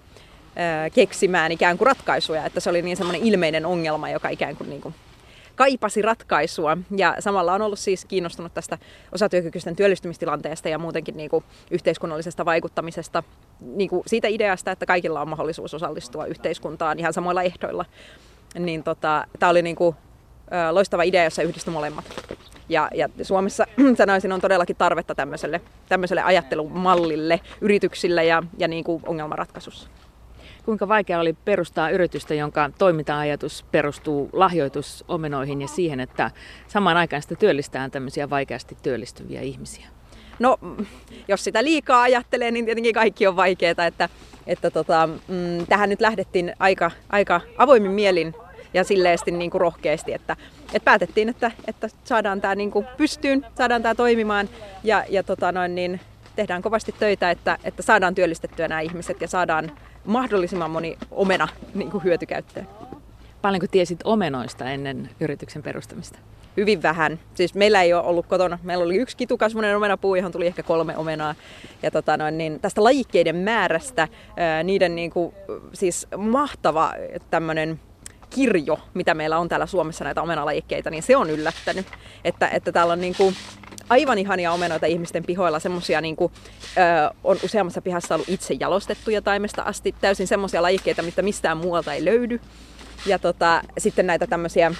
[0.95, 4.81] keksimään ikään kuin ratkaisuja, että se oli niin semmoinen ilmeinen ongelma, joka ikään kuin, niin
[4.81, 4.95] kuin
[5.55, 6.79] kaipasi ratkaisua.
[6.97, 8.79] Ja samalla on ollut siis kiinnostunut tästä
[9.13, 13.23] osatyökykyisten työllistymistilanteesta ja muutenkin niin kuin yhteiskunnallisesta vaikuttamisesta.
[13.61, 17.85] Niin kuin siitä ideasta, että kaikilla on mahdollisuus osallistua yhteiskuntaan ihan samoilla ehdoilla.
[18.59, 19.97] Niin tota, tämä oli niin kuin,
[20.71, 22.05] loistava idea, jossa yhdistyi molemmat.
[22.69, 23.67] Ja, ja Suomessa
[23.99, 29.89] sanoisin on todellakin tarvetta tämmöiselle, tämmöiselle ajattelumallille yrityksille ja, ja niin kuin ongelmanratkaisussa.
[30.65, 36.31] Kuinka vaikea oli perustaa yritystä, jonka toiminta-ajatus perustuu lahjoitusomenoihin ja siihen, että
[36.69, 39.87] samaan aikaan sitä työllistää tämmöisiä vaikeasti työllistyviä ihmisiä?
[40.39, 40.59] No,
[41.29, 44.09] jos sitä liikaa ajattelee, niin tietenkin kaikki on vaikeaa, että,
[44.47, 48.35] että tota, mm, tähän nyt lähdettiin aika, aika avoimin mielin
[48.75, 50.37] ja silleesti niin kuin rohkeasti, että,
[50.67, 54.49] että päätettiin, että, että saadaan tämä niin kuin pystyyn, saadaan tämä toimimaan
[54.85, 56.01] ja, ja tota noin, niin
[56.37, 59.73] tehdään kovasti töitä, että, että saadaan työllistettyä nämä ihmiset ja saadaan
[60.05, 62.69] mahdollisimman moni omena niin kuin hyötykäyttöön.
[63.43, 66.19] Paljonko tiesit omenoista ennen yrityksen perustamista?
[66.57, 67.21] Hyvin vähän.
[67.35, 68.59] Siis meillä ei ole ollut kotona.
[68.63, 71.35] Meillä oli yksi kitukasvunen omenapuu, johon tuli ehkä kolme omenaa.
[71.83, 75.35] Ja tota noin, niin tästä lajikkeiden määrästä, ää, niiden niin kuin,
[75.73, 76.93] siis mahtava
[77.31, 77.81] tämmöinen
[78.31, 81.87] kirjo, mitä meillä on täällä Suomessa näitä omenalajikkeita, niin se on yllättänyt.
[82.25, 83.35] Että, että täällä on niin kuin
[83.93, 86.33] aivan ihania omenoita ihmisten pihoilla, semmoisia niin kuin,
[86.77, 91.93] ö, on useammassa pihassa ollut itse jalostettuja taimesta asti, täysin semmoisia lajikkeita, mitä mistään muualta
[91.93, 92.41] ei löydy.
[93.07, 94.73] Ja tota, sitten näitä tämmöisiä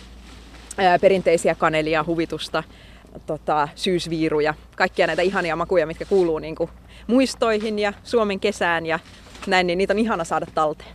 [0.79, 2.63] ö, perinteisiä kanelia, huvitusta,
[3.27, 6.71] tota, syysviiruja, kaikkia näitä ihania makuja, mitkä kuuluu niin kuin,
[7.07, 8.99] muistoihin ja Suomen kesään ja
[9.47, 10.91] näin, niin niitä on ihana saada talteen.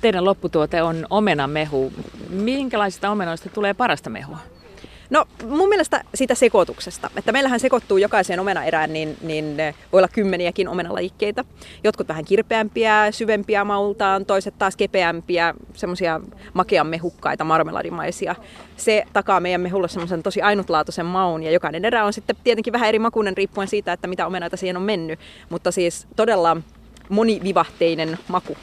[0.00, 1.92] Teidän lopputuote on omenamehu.
[2.30, 4.38] Minkälaisista omenoista tulee parasta mehua?
[5.10, 9.56] No mun mielestä siitä sekoituksesta, että meillähän sekoittuu jokaiseen omenaerään, niin, niin
[9.92, 11.44] voi olla kymmeniäkin omenalajikkeita.
[11.84, 16.20] Jotkut vähän kirpeämpiä, syvempiä maultaan, toiset taas kepeämpiä, semmoisia
[16.54, 18.34] makean mehukkaita, marmeladimaisia.
[18.76, 22.88] Se takaa meidän mehulle semmoisen tosi ainutlaatuisen maun ja jokainen erä on sitten tietenkin vähän
[22.88, 25.18] eri makuinen riippuen siitä, että mitä omenaita siihen on mennyt.
[25.48, 26.56] Mutta siis todella
[27.08, 28.56] monivivahteinen maku.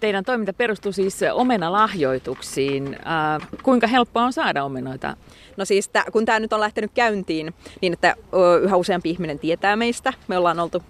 [0.00, 2.94] Teidän toiminta perustuu siis omenalahjoituksiin.
[2.94, 5.16] Äh, kuinka helppoa on saada omenoita?
[5.56, 8.16] No siis tää, kun tämä nyt on lähtenyt käyntiin niin, että
[8.62, 10.82] yhä useampi ihminen tietää meistä, me ollaan oltu,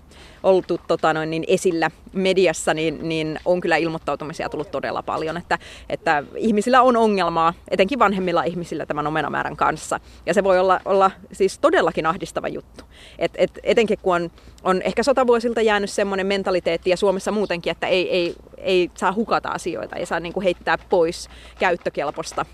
[0.46, 5.58] oltu tota noin, niin esillä mediassa, niin, niin on kyllä ilmoittautumisia tullut todella paljon, että,
[5.88, 10.00] että ihmisillä on ongelmaa, etenkin vanhemmilla ihmisillä tämän omenamäärän kanssa.
[10.26, 12.84] Ja se voi olla, olla siis todellakin ahdistava juttu.
[13.18, 14.30] Et, et, etenkin kun on,
[14.62, 19.48] on ehkä sotavuosilta jäänyt semmoinen mentaliteetti ja Suomessa muutenkin, että ei, ei, ei saa hukata
[19.48, 21.28] asioita, ei saa niin kuin heittää pois
[21.58, 22.46] käyttökelposta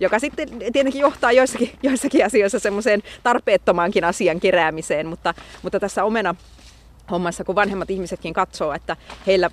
[0.00, 6.34] joka sitten tietenkin johtaa joissakin, joissakin asioissa semmoiseen tarpeettomaankin asian keräämiseen, mutta, mutta tässä omena
[7.10, 8.96] hommassa, kun vanhemmat ihmisetkin katsoo, että
[9.26, 9.50] heillä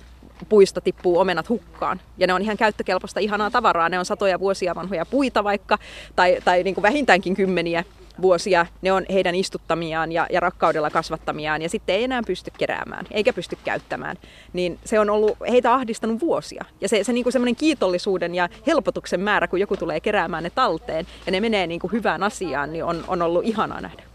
[0.48, 2.00] puista tippuu omenat hukkaan.
[2.18, 3.88] Ja ne on ihan käyttökelpoista ihanaa tavaraa.
[3.88, 5.78] Ne on satoja vuosia vanhoja puita vaikka,
[6.16, 7.84] tai, tai niin kuin vähintäänkin kymmeniä
[8.22, 13.06] vuosia ne on heidän istuttamiaan ja, ja rakkaudella kasvattamiaan ja sitten ei enää pysty keräämään
[13.10, 14.16] eikä pysty käyttämään.
[14.52, 16.64] Niin se on ollut heitä ahdistanut vuosia.
[16.80, 20.50] Ja se, se niin kuin semmoinen kiitollisuuden ja helpotuksen määrä, kun joku tulee keräämään ne
[20.50, 24.07] talteen ja ne menee niin kuin hyvään asiaan, niin on, on ollut ihanaa nähdä.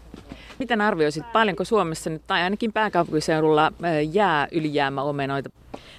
[0.58, 3.72] Miten arvioisit, paljonko Suomessa nyt, tai ainakin pääkaupunkiseudulla,
[4.12, 5.50] jää ylijäämäomenoita?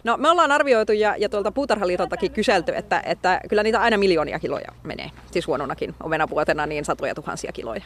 [0.04, 4.40] No me ollaan arvioitu ja, ja tuolta puutarhaliitoltakin kyselty, että, että kyllä niitä aina miljoonia
[4.40, 5.12] kiloja menee.
[5.32, 7.84] Siis huononakin omenavuotena niin satoja tuhansia kiloja.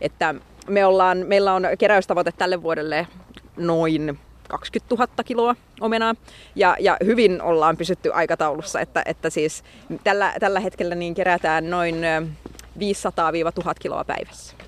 [0.00, 0.34] Että
[0.68, 3.06] me ollaan, meillä on keräystavoite tälle vuodelle
[3.56, 6.14] noin 20 000 kiloa omenaa
[6.54, 9.64] ja, ja hyvin ollaan pysytty aikataulussa, että, että siis
[10.04, 11.94] tällä, tällä hetkellä niin kerätään noin
[12.78, 12.78] 500-1000
[13.80, 14.65] kiloa päivässä.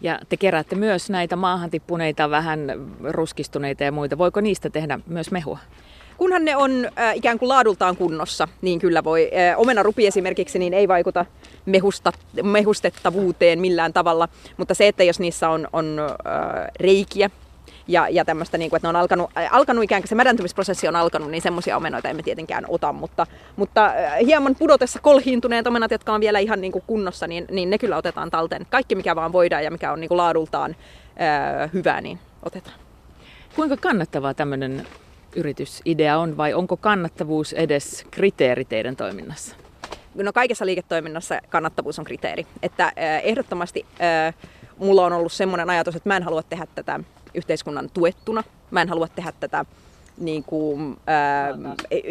[0.00, 2.72] Ja te keräätte myös näitä maahan tippuneita, vähän
[3.04, 4.18] ruskistuneita ja muita.
[4.18, 5.58] Voiko niistä tehdä myös mehua?
[6.16, 9.30] Kunhan ne on äh, ikään kuin laadultaan kunnossa, niin kyllä voi.
[9.34, 11.26] Äh, omenarupi esimerkiksi niin ei vaikuta
[11.66, 17.30] mehusta, mehustettavuuteen millään tavalla, mutta se, että jos niissä on, on äh, reikiä,
[17.90, 20.96] ja, ja tämmöistä, niin kuin, että ne on alkanut, alkanut ikään kuin se mädäntymisprosessi on
[20.96, 23.26] alkanut, niin semmoisia omenoita emme tietenkään ota, mutta,
[23.56, 23.92] mutta
[24.26, 27.96] hieman pudotessa kolhiintuneet omenat, jotka on vielä ihan niin kuin kunnossa, niin, niin ne kyllä
[27.96, 28.66] otetaan talteen.
[28.70, 30.76] Kaikki mikä vaan voidaan ja mikä on niin kuin laadultaan
[31.60, 32.76] äh, hyvää, niin otetaan.
[33.56, 34.86] Kuinka kannattavaa tämmöinen
[35.36, 39.56] yritysidea on vai onko kannattavuus edes kriteeri teidän toiminnassa?
[40.14, 42.46] No kaikessa liiketoiminnassa kannattavuus on kriteeri.
[42.62, 43.86] Että ehdottomasti
[44.78, 47.00] mulla on ollut semmoinen ajatus, että mä en halua tehdä tätä
[47.34, 48.44] yhteiskunnan tuettuna.
[48.70, 49.64] Mä en halua tehdä tätä
[50.20, 51.48] niin kuin, ää,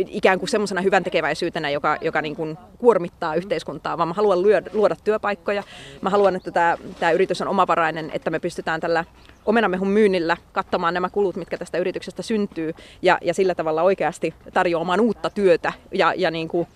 [0.07, 4.69] ikään kuin semmoisena hyvän tekeväisyytenä, joka, joka niin kuin kuormittaa yhteiskuntaa, vaan mä haluan luoda,
[4.73, 5.63] luoda työpaikkoja.
[6.01, 9.05] Mä haluan, että tämä, tämä yritys on omavarainen, että me pystytään tällä
[9.45, 14.99] omenamehun myynnillä kattamaan nämä kulut, mitkä tästä yrityksestä syntyy ja, ja sillä tavalla oikeasti tarjoamaan
[14.99, 16.67] uutta työtä ja, ja niin kuin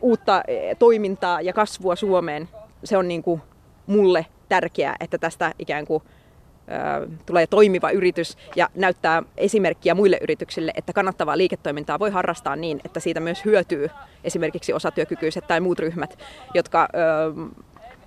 [0.00, 2.48] uutta eh, toimintaa ja kasvua Suomeen.
[2.84, 3.42] Se on niin kuin
[3.86, 6.02] mulle tärkeää, että tästä ikään kuin
[7.26, 13.00] tulee toimiva yritys ja näyttää esimerkkiä muille yrityksille, että kannattavaa liiketoimintaa voi harrastaa niin, että
[13.00, 13.90] siitä myös hyötyy
[14.24, 16.18] esimerkiksi osatyökykyiset tai muut ryhmät,
[16.54, 16.88] jotka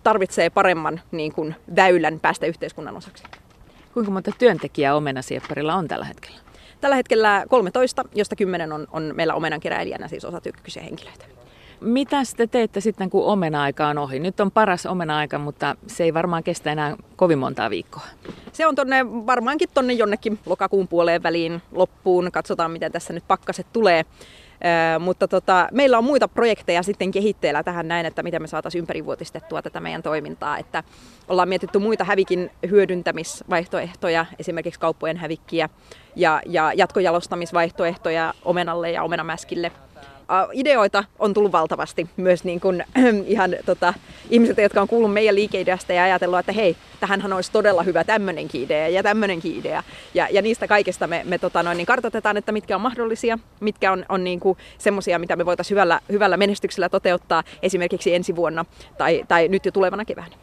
[0.04, 3.24] tarvitsee paremman niin kuin, väylän päästä yhteiskunnan osaksi.
[3.94, 6.38] Kuinka monta työntekijää omenasiepparilla on tällä hetkellä?
[6.82, 11.26] Tällä hetkellä 13, josta 10 on, on meillä omenankeräilijänä, siis osatyökykyisiä henkilöitä.
[11.82, 14.20] Mitä te teette sitten, kun omena-aika on ohi?
[14.20, 18.04] Nyt on paras omena-aika, mutta se ei varmaan kestä enää kovin montaa viikkoa.
[18.52, 22.30] Se on tonne, varmaankin tonne jonnekin lokakuun puoleen väliin loppuun.
[22.32, 24.06] Katsotaan, miten tässä nyt pakkaset tulee.
[24.66, 28.80] Äh, mutta tota, meillä on muita projekteja sitten kehitteillä tähän näin, että miten me saataisiin
[28.80, 30.58] ympärivuotistettua tätä meidän toimintaa.
[30.58, 30.84] Että
[31.28, 35.70] ollaan mietitty muita hävikin hyödyntämisvaihtoehtoja, esimerkiksi kauppojen hävikkiä
[36.16, 39.72] ja, ja jatkojalostamisvaihtoehtoja omenalle ja omenamäskille–
[40.54, 42.86] ideoita on tullut valtavasti myös niin kuin,
[43.26, 43.94] ihan tota,
[44.30, 48.64] ihmisiltä, jotka on kuullut meidän liikeideasta ja ajatellut, että hei, tähänhän olisi todella hyvä tämmöinenkin
[48.64, 49.84] idea ja tämmöinenkin idea.
[50.14, 53.92] Ja, ja niistä kaikista me, me tota noin, niin kartoitetaan, että mitkä on mahdollisia, mitkä
[53.92, 54.40] on, on niin
[54.78, 58.66] semmoisia, mitä me voitaisiin hyvällä, hyvällä menestyksellä toteuttaa esimerkiksi ensi vuonna
[58.98, 60.36] tai, tai nyt jo tulevana keväänä.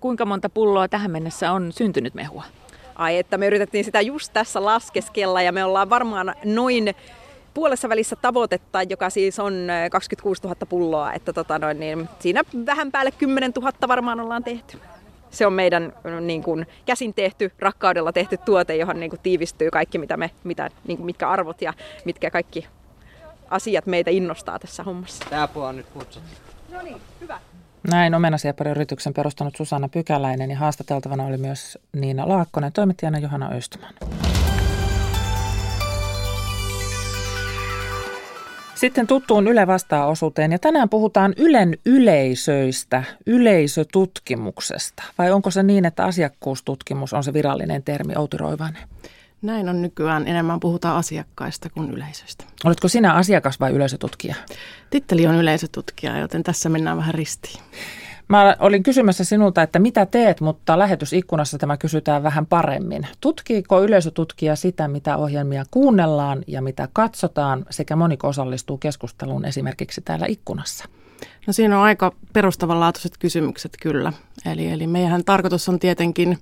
[0.00, 2.44] Kuinka monta pulloa tähän mennessä on syntynyt mehua?
[2.94, 6.94] Ai, että me yritettiin sitä just tässä laskeskella ja me ollaan varmaan noin
[7.54, 12.92] puolessa välissä tavoitetta, joka siis on 26 000 pulloa, että tota noin, niin siinä vähän
[12.92, 14.78] päälle 10 000 varmaan ollaan tehty.
[15.30, 19.98] Se on meidän niin kuin, käsin tehty, rakkaudella tehty tuote, johon niin kuin, tiivistyy kaikki,
[19.98, 21.72] mitä me, mitä, niin kuin, mitkä arvot ja
[22.04, 22.66] mitkä kaikki
[23.50, 25.24] asiat meitä innostaa tässä hommassa.
[25.30, 26.30] Tämä puoli on nyt kutsuttu.
[26.72, 27.40] No niin, hyvä.
[27.90, 33.94] Näin omenasiepari-yrityksen perustanut Susanna Pykäläinen ja haastateltavana oli myös Niina Laakkonen, toimittajana Johanna Östman.
[38.78, 45.02] Sitten tuttuun Yle vastaa-osuuteen ja tänään puhutaan Ylen yleisöistä, yleisötutkimuksesta.
[45.18, 48.82] Vai onko se niin, että asiakkuustutkimus on se virallinen termi, Outi Roivainen?
[49.42, 50.28] Näin on nykyään.
[50.28, 52.44] Enemmän puhutaan asiakkaista kuin yleisöistä.
[52.64, 54.34] Oletko sinä asiakas vai yleisötutkija?
[54.90, 57.62] Titteli on yleisötutkija, joten tässä mennään vähän ristiin.
[58.28, 63.06] Mä olin kysymässä sinulta, että mitä teet, mutta lähetysikkunassa tämä kysytään vähän paremmin.
[63.20, 70.26] Tutkiiko yleisötutkija sitä, mitä ohjelmia kuunnellaan ja mitä katsotaan, sekä moniko osallistuu keskusteluun esimerkiksi täällä
[70.28, 70.84] ikkunassa?
[71.46, 74.12] No siinä on aika perustavanlaatuiset kysymykset kyllä.
[74.46, 76.38] Eli, eli meidän tarkoitus on tietenkin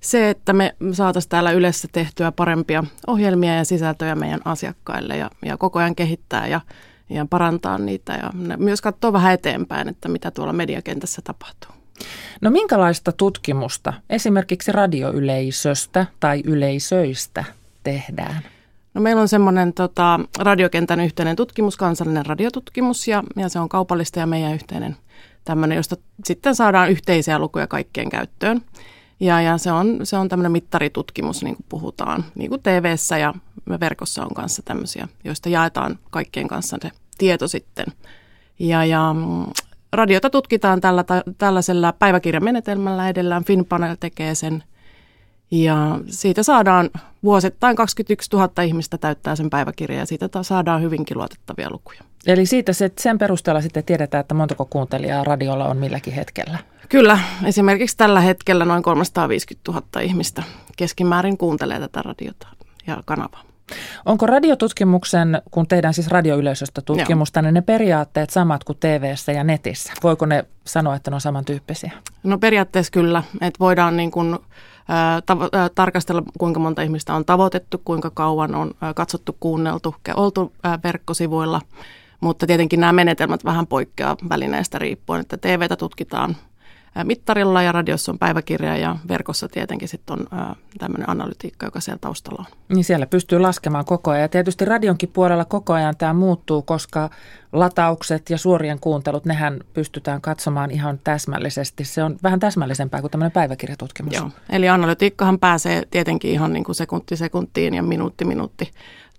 [0.00, 5.56] se, että me saataisiin täällä yleensä tehtyä parempia ohjelmia ja sisältöjä meidän asiakkaille ja, ja
[5.56, 6.60] koko ajan kehittää ja
[7.08, 11.70] ja parantaa niitä ja myös katsoa vähän eteenpäin, että mitä tuolla mediakentässä tapahtuu.
[12.40, 17.44] No minkälaista tutkimusta esimerkiksi radioyleisöstä tai yleisöistä
[17.82, 18.42] tehdään?
[18.94, 24.20] No meillä on semmoinen tota, radiokentän yhteinen tutkimus, kansallinen radiotutkimus ja, ja se on kaupallista
[24.20, 24.96] ja meidän yhteinen
[25.44, 28.62] tämmöinen, josta sitten saadaan yhteisiä lukuja kaikkien käyttöön.
[29.20, 33.34] Ja, ja se on, se on tämmöinen mittaritutkimus, niin kuin puhutaan, niin kuin tv ja
[33.80, 37.86] verkossa on kanssa tämmöisiä, joista jaetaan kaikkien kanssa se tieto sitten.
[38.58, 39.46] Ja, ja mm,
[39.92, 41.04] radiota tutkitaan tällä,
[41.38, 43.44] tällaisella päiväkirjamenetelmällä edellään.
[43.44, 44.64] Finpanel tekee sen.
[45.50, 46.90] Ja siitä saadaan
[47.22, 52.00] vuosittain 21 000 ihmistä täyttää sen päiväkirjan ja siitä saadaan hyvinkin luotettavia lukuja.
[52.26, 56.58] Eli siitä se, sen perusteella sitten tiedetään, että montako kuuntelijaa radiolla on milläkin hetkellä?
[56.88, 60.42] Kyllä, esimerkiksi tällä hetkellä noin 350 000 ihmistä
[60.76, 62.48] keskimäärin kuuntelee tätä radiota
[62.86, 63.51] ja kanavaa.
[64.06, 67.42] Onko radiotutkimuksen, kun tehdään siis radioyleisöstä tutkimusta, Joo.
[67.42, 69.92] niin ne periaatteet samat kuin tv ja netissä?
[70.02, 71.92] Voiko ne sanoa, että ne on samantyyppisiä?
[72.22, 74.38] No periaatteessa kyllä, että voidaan niin kuin,
[75.26, 80.52] tavo- tarkastella, kuinka monta ihmistä on tavoitettu, kuinka kauan on katsottu, kuunneltu, oltu
[80.84, 81.60] verkkosivuilla,
[82.20, 86.36] mutta tietenkin nämä menetelmät vähän poikkeaa välineestä riippuen, että TVtä tutkitaan–
[87.04, 90.26] mittarilla ja radiossa on päiväkirja ja verkossa tietenkin sitten on
[90.78, 92.58] tämmöinen analytiikka, joka siellä taustalla on.
[92.76, 94.22] Niin siellä pystyy laskemaan koko ajan.
[94.22, 97.10] Ja tietysti radionkin puolella koko ajan tämä muuttuu, koska
[97.52, 101.84] lataukset ja suorien kuuntelut, nehän pystytään katsomaan ihan täsmällisesti.
[101.84, 104.14] Se on vähän täsmällisempää kuin tämmöinen päiväkirjatutkimus.
[104.14, 108.70] Joo, eli analytiikkahan pääsee tietenkin ihan niin kuin sekunti sekuntiin ja minuutti minuutti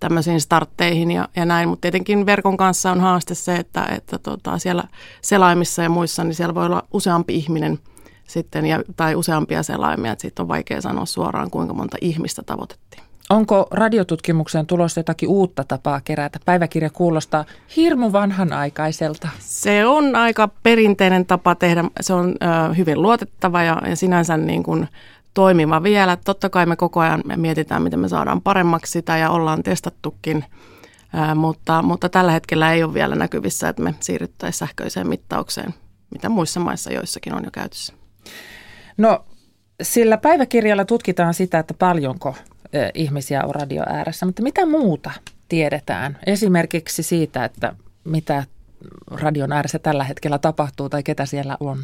[0.04, 4.58] tämmöisiin startteihin ja, ja näin, mutta tietenkin verkon kanssa on haaste se, että, että tota,
[4.58, 4.84] siellä
[5.22, 7.80] selaimissa ja muissa, niin siellä voi olla useampi ihminen
[8.28, 13.04] sitten ja, tai useampia selaimia, että siitä on vaikea sanoa suoraan, kuinka monta ihmistä tavoitettiin.
[13.30, 16.40] Onko radiotutkimukseen tulossa jotakin uutta tapaa kerätä?
[16.46, 17.46] Päiväkirja kuulostaa
[17.76, 19.28] hirmu vanhanaikaiselta.
[19.40, 21.84] Se on aika perinteinen tapa tehdä.
[22.02, 24.88] Se on ö, hyvin luotettava ja, ja sinänsä niin kuin
[25.34, 26.18] toimiva vielä.
[26.26, 30.46] Totta kai me koko ajan me mietitään, miten me saadaan paremmaksi sitä ja ollaan testattukin,
[31.32, 35.74] ö, mutta, mutta tällä hetkellä ei ole vielä näkyvissä, että me siirryttäisiin sähköiseen mittaukseen,
[36.12, 37.94] mitä muissa maissa joissakin on jo käytössä.
[38.98, 39.26] No
[39.82, 42.36] sillä päiväkirjalla tutkitaan sitä, että paljonko
[42.94, 45.12] ihmisiä on radio ääressä, mutta mitä muuta
[45.50, 46.18] tiedetään?
[46.26, 48.44] Esimerkiksi siitä, että mitä
[49.12, 51.84] radion ääressä tällä hetkellä tapahtuu tai ketä siellä on?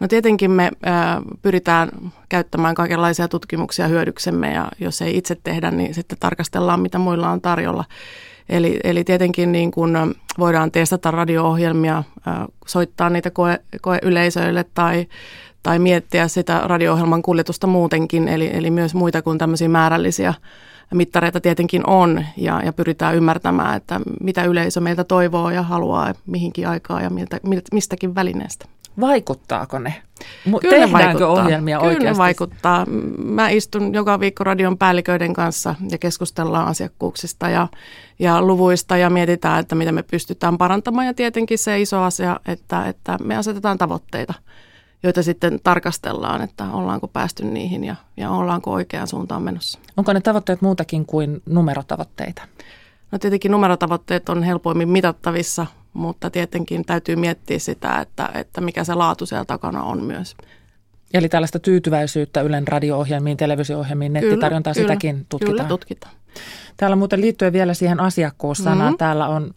[0.00, 1.88] No tietenkin me ää, pyritään
[2.28, 7.40] käyttämään kaikenlaisia tutkimuksia hyödyksemme ja jos ei itse tehdä, niin sitten tarkastellaan, mitä muilla on
[7.40, 7.84] tarjolla.
[8.48, 12.04] Eli, eli tietenkin niin kun voidaan testata radio-ohjelmia,
[12.66, 15.06] soittaa niitä koe, koeyleisöille tai
[15.62, 20.34] tai miettiä sitä radio-ohjelman kuljetusta muutenkin, eli, eli myös muita kuin tämmöisiä määrällisiä
[20.94, 26.68] mittareita tietenkin on ja, ja pyritään ymmärtämään, että mitä yleisö meiltä toivoo ja haluaa mihinkin
[26.68, 27.38] aikaa ja miltä,
[27.72, 28.66] mistäkin välineestä.
[29.00, 29.94] Vaikuttaako ne?
[30.44, 31.28] Kyllä Tehdäänkö vaikuttaa.
[31.44, 32.18] ohjelmia Kyllä oikeasti?
[32.18, 32.86] vaikuttaa.
[33.18, 37.68] Mä istun joka viikko radion päälliköiden kanssa ja keskustellaan asiakkuuksista ja,
[38.18, 41.06] ja luvuista ja mietitään, että mitä me pystytään parantamaan.
[41.06, 44.34] Ja tietenkin se iso asia, että, että me asetetaan tavoitteita–
[45.02, 49.78] joita sitten tarkastellaan, että ollaanko päästy niihin ja, ja ollaanko oikeaan suuntaan menossa.
[49.96, 52.42] Onko ne tavoitteet muutakin kuin numerotavoitteita?
[53.12, 55.66] No tietenkin numerotavoitteet on helpoimmin mitattavissa,
[55.96, 60.36] mutta tietenkin täytyy miettiä sitä, että, että mikä se laatu siellä takana on myös.
[61.14, 65.56] Eli tällaista tyytyväisyyttä Ylen radio-ohjelmiin, televisio-ohjelmiin, nettitarjontaa, kyllä, sitäkin tutkitaan?
[65.56, 66.14] Kyllä, tutkitaan.
[66.76, 68.98] Täällä muuten liittyen vielä siihen asiakkuussanaan, mm-hmm.
[68.98, 69.54] täällä on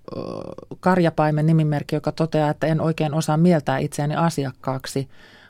[0.79, 5.09] Karjapaimen nimimerkki, joka toteaa, että en oikein osaa mieltää itseäni asiakkaaksi.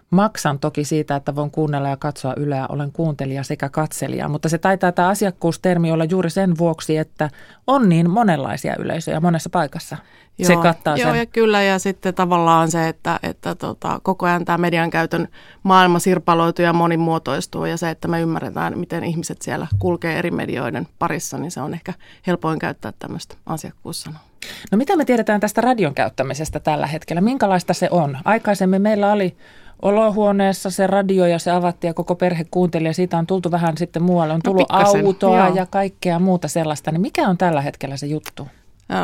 [0.10, 4.58] Maksan toki siitä, että voin kuunnella ja katsoa Yleä, olen kuuntelija sekä katselija, mutta se
[4.58, 7.30] taitaa tämä asiakkuustermi olla juuri sen vuoksi, että
[7.68, 9.98] on niin monenlaisia yleisöjä monessa paikassa.
[10.38, 11.20] Joo, se kattaa joo, sen.
[11.20, 15.28] ja kyllä, ja sitten tavallaan se, että, että tota, koko ajan tämä median käytön
[15.64, 20.88] maailma sirpaloituu ja monimuotoistuu, ja se, että me ymmärretään, miten ihmiset siellä kulkee eri medioiden
[21.00, 21.94] parissa, niin se on ehkä
[22.28, 24.30] helpoin käyttää tämmöistä asiakkuussanaa.
[24.72, 27.22] No mitä me tiedetään tästä radion käyttämisestä tällä hetkellä?
[27.22, 28.18] Minkälaista se on?
[28.26, 29.38] Aikaisemmin meillä oli
[29.82, 33.78] olohuoneessa se radio ja se avattiin ja koko perhe kuunteli ja siitä on tultu vähän
[33.78, 34.34] sitten muualle.
[34.34, 35.56] On no tullut no autoa joo.
[35.56, 36.92] ja kaikkea muuta sellaista.
[36.92, 38.48] Niin mikä on tällä hetkellä se juttu?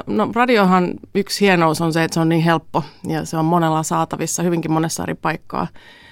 [0.07, 3.84] No radiohan yksi hienous on se, että se on niin helppo ja se on monella
[3.84, 5.67] saatavissa hyvinkin monessa eri paikkaa.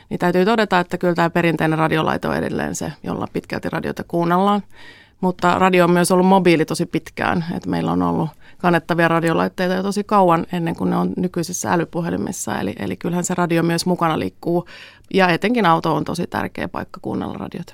[0.09, 4.63] Niin täytyy todeta, että kyllä tämä perinteinen radiolaito on edelleen se, jolla pitkälti radiota kuunnellaan.
[5.23, 7.45] Mutta radio on myös ollut mobiili tosi pitkään.
[7.55, 12.59] että meillä on ollut kannettavia radiolaitteita jo tosi kauan ennen kuin ne on nykyisissä älypuhelimissa.
[12.59, 14.67] Eli, eli kyllähän se radio myös mukana liikkuu
[15.13, 17.73] ja etenkin auto on tosi tärkeä paikka kuunnella radiota.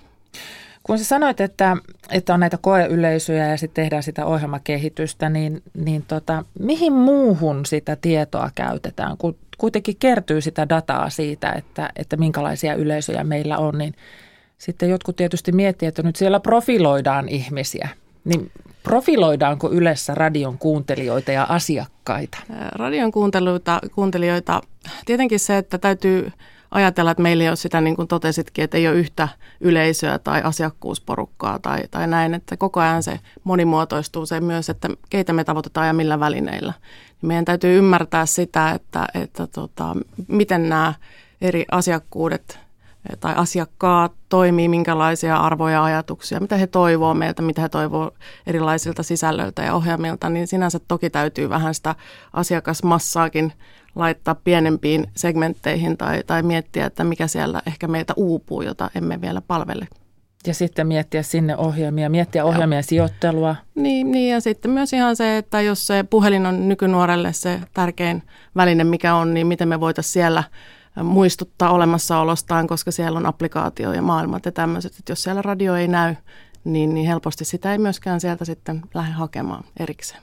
[0.84, 1.78] Kun sä sanoit, että,
[2.12, 7.96] että on näitä koeyleisöjä ja sitten tehdään sitä ohjelmakehitystä, niin, niin tota, mihin muuhun sitä
[7.96, 9.18] tietoa käytetään?
[9.18, 13.94] Kun kuitenkin kertyy sitä dataa siitä, että, että minkälaisia yleisöjä meillä on, niin
[14.60, 17.90] sitten jotkut tietysti miettii, että nyt siellä profiloidaan ihmisiä.
[18.26, 18.52] Niin
[18.84, 22.38] profiloidaanko Ylessä radion kuuntelijoita ja asiakkaita?
[22.72, 24.62] Radion kuuntelijoita, kuuntelijoita
[25.06, 26.32] tietenkin se, että täytyy
[26.72, 29.28] ajatella, että meillä ei ole sitä, niin kuin totesitkin, että ei ole yhtä
[29.62, 35.34] yleisöä tai asiakkuusporukkaa tai, tai näin, että koko ajan se monimuotoistuu se myös, että keitä
[35.34, 36.74] me tavoitetaan ja millä välineillä.
[37.22, 39.96] Meidän täytyy ymmärtää sitä, että, että tota,
[40.28, 40.94] miten nämä
[41.42, 42.60] eri asiakkuudet
[43.20, 48.12] tai asiakkaat toimii, minkälaisia arvoja ja ajatuksia, mitä he toivoo meiltä, mitä he toivoo
[48.48, 51.96] erilaisilta sisällöiltä ja ohjelmilta, niin sinänsä toki täytyy vähän sitä
[52.34, 53.54] asiakasmassaakin
[53.96, 59.42] laittaa pienempiin segmentteihin tai, tai miettiä, että mikä siellä ehkä meiltä uupuu, jota emme vielä
[59.42, 59.88] palvele.
[60.48, 63.56] Ja sitten miettiä sinne ohjelmia, miettiä ohjelmien sijoittelua.
[63.76, 68.24] Niin, niin, ja sitten myös ihan se, että jos se puhelin on nykynuorelle se tärkein
[68.56, 70.44] väline, mikä on, niin miten me voitaisiin siellä
[71.04, 74.96] muistuttaa olemassaolostaan, koska siellä on applikaatio ja maailmat ja tämmöiset.
[75.00, 76.16] Että jos siellä radio ei näy,
[76.64, 80.22] niin, niin helposti sitä ei myöskään sieltä sitten lähde hakemaan erikseen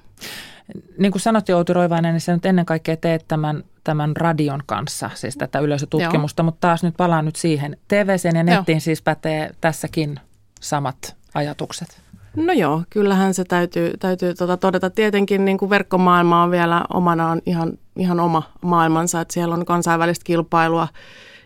[0.99, 5.11] niin kuin sanot Outi Roivainen, niin se nyt ennen kaikkea teet tämän, tämän radion kanssa,
[5.15, 6.45] siis tätä yleisötutkimusta, Joo.
[6.45, 7.77] mutta taas nyt palaan nyt siihen.
[7.89, 8.81] TVC ja nettiin Joo.
[8.81, 10.21] siis pätee tässäkin
[10.61, 12.03] samat ajatukset.
[12.37, 14.91] No joo, kyllähän se täytyy, täytyy tuota todeta.
[14.91, 20.25] Tietenkin niin kuin verkkomaailma on vielä omanaan ihan, ihan oma maailmansa, että siellä on kansainvälistä
[20.25, 20.89] kilpailua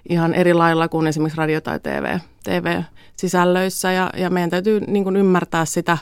[0.09, 5.17] ihan eri lailla kuin esimerkiksi radio- tai TV, TV-sisällöissä ja, ja meidän täytyy niin kuin
[5.17, 5.99] ymmärtää sitä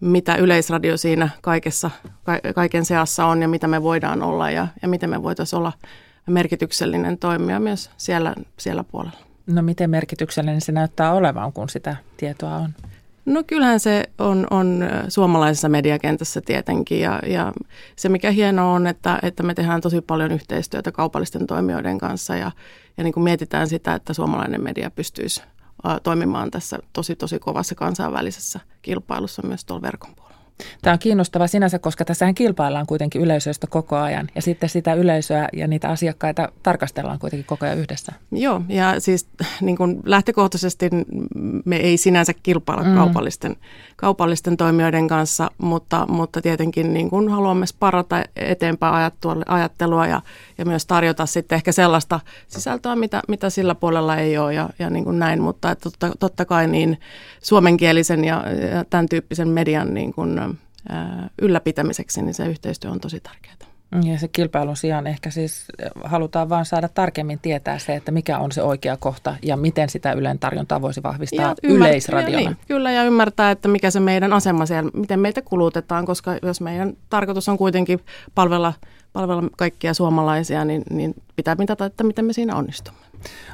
[0.00, 1.90] mitä yleisradio siinä kaikessa,
[2.54, 5.72] kaiken seassa on ja mitä me voidaan olla ja, ja miten me voitaisiin olla
[6.26, 9.18] merkityksellinen toimija myös siellä, siellä puolella.
[9.46, 12.74] No miten merkityksellinen se näyttää olevan, kun sitä tietoa on?
[13.28, 17.52] No kyllähän se on, on suomalaisessa mediakentässä tietenkin ja, ja
[17.96, 22.50] se mikä hienoa on, että, että me tehdään tosi paljon yhteistyötä kaupallisten toimijoiden kanssa ja,
[22.96, 25.42] ja niin kuin mietitään sitä, että suomalainen media pystyisi
[26.02, 30.27] toimimaan tässä tosi tosi kovassa kansainvälisessä kilpailussa myös tuolla verkon puolella.
[30.82, 35.48] Tämä on kiinnostava sinänsä, koska tässähän kilpaillaan kuitenkin yleisöistä koko ajan ja sitten sitä yleisöä
[35.52, 38.12] ja niitä asiakkaita tarkastellaan kuitenkin koko ajan yhdessä.
[38.30, 39.28] Joo, ja siis
[39.60, 40.90] niin kuin lähtökohtaisesti
[41.64, 42.94] me ei sinänsä kilpailla mm.
[42.94, 43.56] kaupallisten,
[43.96, 49.12] kaupallisten toimijoiden kanssa, mutta, mutta tietenkin niin kuin haluamme sparata eteenpäin
[49.46, 50.20] ajattelua ja,
[50.58, 54.90] ja myös tarjota sitten ehkä sellaista sisältöä, mitä, mitä sillä puolella ei ole ja, ja
[54.90, 57.00] niin kuin näin, mutta että totta, totta kai niin
[57.42, 60.40] suomenkielisen ja, ja tämän tyyppisen median niin kuin
[61.42, 63.58] ylläpitämiseksi, niin se yhteistyö on tosi tärkeää.
[64.04, 65.64] Ja se kilpailun sijaan ehkä siis
[66.04, 70.12] halutaan vaan saada tarkemmin tietää se, että mikä on se oikea kohta ja miten sitä
[70.12, 72.42] Ylen tarjontaa voisi vahvistaa ja yleisradiona.
[72.42, 76.38] Ja niin, kyllä, ja ymmärtää, että mikä se meidän asema siellä, miten meitä kulutetaan, koska
[76.42, 78.00] jos meidän tarkoitus on kuitenkin
[78.34, 78.72] palvella,
[79.12, 83.00] palvella kaikkia suomalaisia, niin, niin pitää mitata, että miten me siinä onnistumme.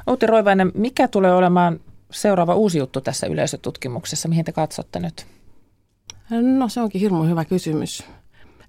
[0.07, 1.79] Outi Roivainen, mikä tulee olemaan
[2.11, 4.27] seuraava uusi juttu tässä yleisötutkimuksessa?
[4.27, 5.25] Mihin te katsotte nyt?
[6.29, 8.03] No se onkin hirmu hyvä kysymys.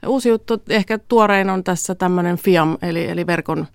[0.07, 3.67] Uusi juttu, ehkä tuorein on tässä tämmöinen FIAM, eli, eli verkon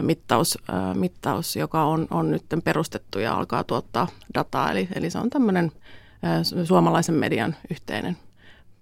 [0.00, 0.58] mittaus,
[0.94, 4.70] mittaus, joka on, on nyt perustettu ja alkaa tuottaa dataa.
[4.70, 5.72] Eli, eli se on tämmöinen
[6.64, 8.16] suomalaisen median yhteinen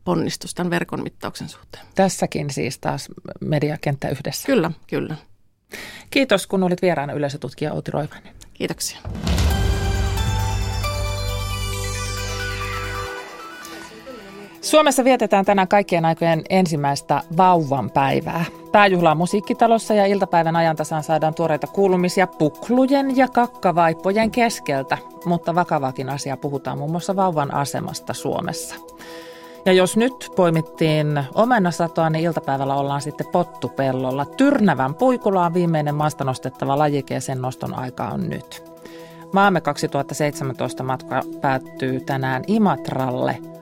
[0.05, 1.86] ponnistus tämän verkon mittauksen suhteen.
[1.95, 3.09] Tässäkin siis taas
[3.40, 4.47] mediakenttä yhdessä.
[4.47, 5.16] Kyllä, kyllä.
[6.11, 8.34] Kiitos, kun olit vieraana yleisötutkija Outi Roivainen.
[8.55, 8.99] Kiitoksia.
[14.62, 18.44] Suomessa vietetään tänään kaikkien aikojen ensimmäistä vauvan päivää.
[18.72, 26.36] Pääjuhlaa musiikkitalossa ja iltapäivän ajantasaan saadaan tuoreita kuulumisia puklujen ja kakkavaippojen keskeltä, mutta vakavakin asia
[26.36, 28.74] puhutaan muun muassa vauvan asemasta Suomessa.
[29.66, 34.24] Ja jos nyt poimittiin omenasatoa, niin iltapäivällä ollaan sitten pottupellolla.
[34.24, 38.64] Tyrnävän puikulla on viimeinen maasta nostettava lajike ja sen noston aika on nyt.
[39.32, 43.38] Maamme 2017 matka päättyy tänään Imatralle–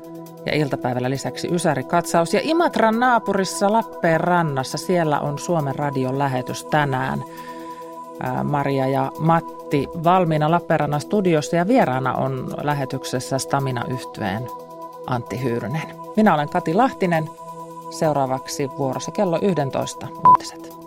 [0.46, 2.34] ja iltapäivällä lisäksi Ysäri-katsaus.
[2.34, 7.24] Ja Imatran naapurissa Lappeenrannassa, siellä on Suomen radion lähetys tänään.
[8.44, 14.46] Maria ja Matti valmiina Lappeenrannan studiossa ja vieraana on lähetyksessä Stamina yhtyeen
[15.06, 15.96] Antti Hyyrynen.
[16.16, 17.30] Minä olen Kati Lahtinen.
[17.90, 20.79] Seuraavaksi vuorossa kello 11 uutiset.